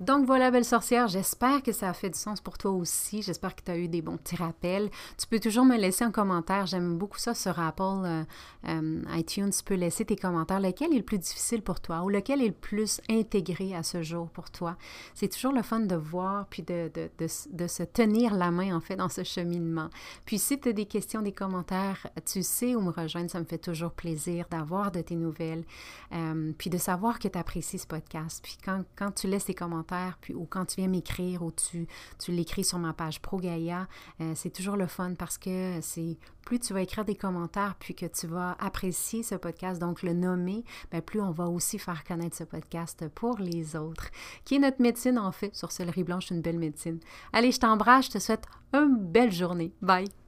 Donc 0.00 0.26
voilà, 0.26 0.50
belle 0.50 0.64
sorcière, 0.64 1.08
j'espère 1.08 1.62
que 1.62 1.72
ça 1.72 1.88
a 1.88 1.92
fait 1.94 2.10
du 2.10 2.18
sens 2.18 2.42
pour 2.42 2.58
toi 2.58 2.70
aussi. 2.70 3.22
J'espère 3.22 3.56
que 3.56 3.62
tu 3.64 3.70
as 3.70 3.78
eu 3.78 3.88
des 3.88 4.02
bons 4.02 4.18
petits 4.18 4.36
rappels. 4.36 4.90
Tu 5.16 5.26
peux 5.26 5.40
toujours 5.40 5.64
me 5.64 5.76
laisser 5.76 6.04
un 6.04 6.10
commentaire. 6.10 6.66
J'aime 6.66 6.98
beaucoup 6.98 7.18
ça 7.18 7.34
sur 7.34 7.58
Apple 7.58 7.82
euh, 7.82 8.24
euh, 8.68 9.02
iTunes. 9.14 9.50
Tu 9.50 9.64
peux 9.64 9.74
laisser 9.74 10.04
tes 10.04 10.16
commentaires. 10.16 10.60
Lequel 10.60 10.92
est 10.92 10.98
le 10.98 11.02
plus 11.02 11.18
difficile 11.18 11.62
pour 11.62 11.80
toi 11.80 12.02
ou 12.02 12.10
lequel 12.10 12.42
est 12.42 12.48
le 12.48 12.52
plus 12.52 13.00
intégré 13.08 13.74
à 13.74 13.82
ce 13.82 14.02
jour 14.02 14.28
pour 14.28 14.50
toi? 14.50 14.76
C'est 15.14 15.28
toujours 15.28 15.52
le 15.52 15.62
fun 15.62 15.80
de 15.80 15.96
voir 15.96 16.46
puis 16.46 16.62
de, 16.62 16.90
de, 16.94 17.08
de, 17.18 17.66
se 17.66 17.82
tenir 17.82 18.34
la 18.34 18.50
main 18.50 18.76
en 18.76 18.80
fait 18.80 18.96
dans 18.96 19.08
ce 19.08 19.24
cheminement. 19.24 19.88
Puis 20.26 20.38
si 20.38 20.60
tu 20.60 20.68
as 20.68 20.72
des 20.74 20.86
questions, 20.86 21.22
des 21.22 21.32
commentaires, 21.32 22.06
tu 22.26 22.42
sais 22.42 22.74
où 22.74 22.82
me 22.82 22.90
rejoindre. 22.90 23.30
Ça 23.30 23.40
me 23.40 23.46
fait 23.46 23.58
toujours 23.58 23.92
plaisir 23.92 24.44
d'avoir 24.50 24.92
de 24.92 25.00
tes 25.00 25.16
nouvelles 25.16 25.64
euh, 26.12 26.52
puis 26.58 26.68
de 26.68 26.76
savoir 26.76 27.18
que 27.18 27.28
tu 27.28 27.38
apprécies 27.38 27.78
ce 27.78 27.86
podcast. 27.86 28.40
Puis 28.42 28.58
quand, 28.62 28.84
quand 28.94 29.10
tu 29.12 29.26
laisses 29.26 29.46
tes 29.46 29.54
commentaires, 29.54 29.85
puis, 30.20 30.34
ou 30.34 30.46
quand 30.46 30.66
tu 30.66 30.76
viens 30.80 30.88
m'écrire 30.88 31.42
ou 31.42 31.52
tu, 31.52 31.86
tu 32.18 32.32
l'écris 32.32 32.64
sur 32.64 32.78
ma 32.78 32.92
page 32.92 33.20
Pro 33.20 33.38
Gaia, 33.38 33.86
euh, 34.20 34.32
c'est 34.34 34.50
toujours 34.50 34.76
le 34.76 34.86
fun 34.86 35.14
parce 35.14 35.38
que 35.38 35.78
c'est 35.80 36.18
plus 36.44 36.60
tu 36.60 36.72
vas 36.72 36.82
écrire 36.82 37.04
des 37.04 37.16
commentaires 37.16 37.74
puis 37.78 37.94
que 37.94 38.06
tu 38.06 38.26
vas 38.26 38.56
apprécier 38.60 39.22
ce 39.22 39.34
podcast, 39.34 39.80
donc 39.80 40.02
le 40.02 40.12
nommer, 40.12 40.64
bien, 40.90 41.00
plus 41.00 41.20
on 41.20 41.30
va 41.30 41.46
aussi 41.46 41.78
faire 41.78 42.04
connaître 42.04 42.36
ce 42.36 42.44
podcast 42.44 43.08
pour 43.14 43.38
les 43.38 43.76
autres, 43.76 44.10
qui 44.44 44.56
est 44.56 44.58
notre 44.58 44.80
médecine 44.80 45.18
en 45.18 45.32
fait. 45.32 45.54
Sur 45.54 45.72
Céleri 45.72 46.04
Blanche, 46.04 46.30
une 46.30 46.42
belle 46.42 46.58
médecine. 46.58 47.00
Allez, 47.32 47.52
je 47.52 47.60
t'embrasse, 47.60 48.06
je 48.06 48.10
te 48.12 48.18
souhaite 48.18 48.44
une 48.72 48.96
belle 48.96 49.32
journée. 49.32 49.72
Bye! 49.80 50.25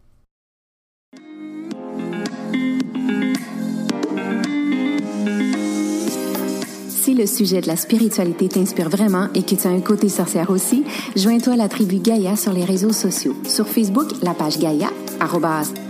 Le 7.18 7.26
sujet 7.26 7.60
de 7.60 7.66
la 7.66 7.76
spiritualité 7.76 8.48
t'inspire 8.48 8.88
vraiment 8.88 9.26
et 9.34 9.42
que 9.42 9.56
tu 9.56 9.66
as 9.66 9.70
un 9.70 9.80
côté 9.80 10.08
sorcière 10.08 10.50
aussi, 10.50 10.84
joins-toi 11.16 11.54
à 11.54 11.56
la 11.56 11.68
tribu 11.68 11.98
Gaïa 11.98 12.36
sur 12.36 12.52
les 12.52 12.64
réseaux 12.64 12.92
sociaux. 12.92 13.34
Sur 13.44 13.66
Facebook, 13.66 14.06
la 14.22 14.34
page 14.34 14.58
Gaïa, 14.58 14.90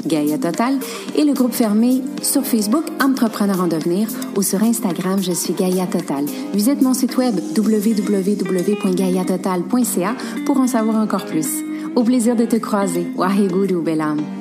Gaïa 0.07 0.39
Total, 0.39 0.79
et 1.17 1.25
le 1.25 1.35
groupe 1.35 1.53
fermé 1.53 2.01
sur 2.23 2.47
Facebook 2.47 2.85
Entrepreneur 3.03 3.61
en 3.61 3.67
devenir 3.67 4.09
ou 4.37 4.43
sur 4.43 4.63
Instagram, 4.63 5.21
je 5.23 5.33
suis 5.33 5.53
Gaïa 5.53 5.87
Total. 5.87 6.25
Visite 6.55 6.81
mon 6.81 6.95
site 6.95 7.19
web 7.19 7.35
www.gaïatotal.ca 7.57 10.15
pour 10.47 10.59
en 10.59 10.67
savoir 10.67 10.97
encore 10.97 11.27
plus. 11.27 11.49
Au 11.95 12.05
plaisir 12.05 12.37
de 12.37 12.47
te 12.47 12.57
croiser. 12.57 13.07
Waheguru 13.17 13.83
Belam. 13.83 14.38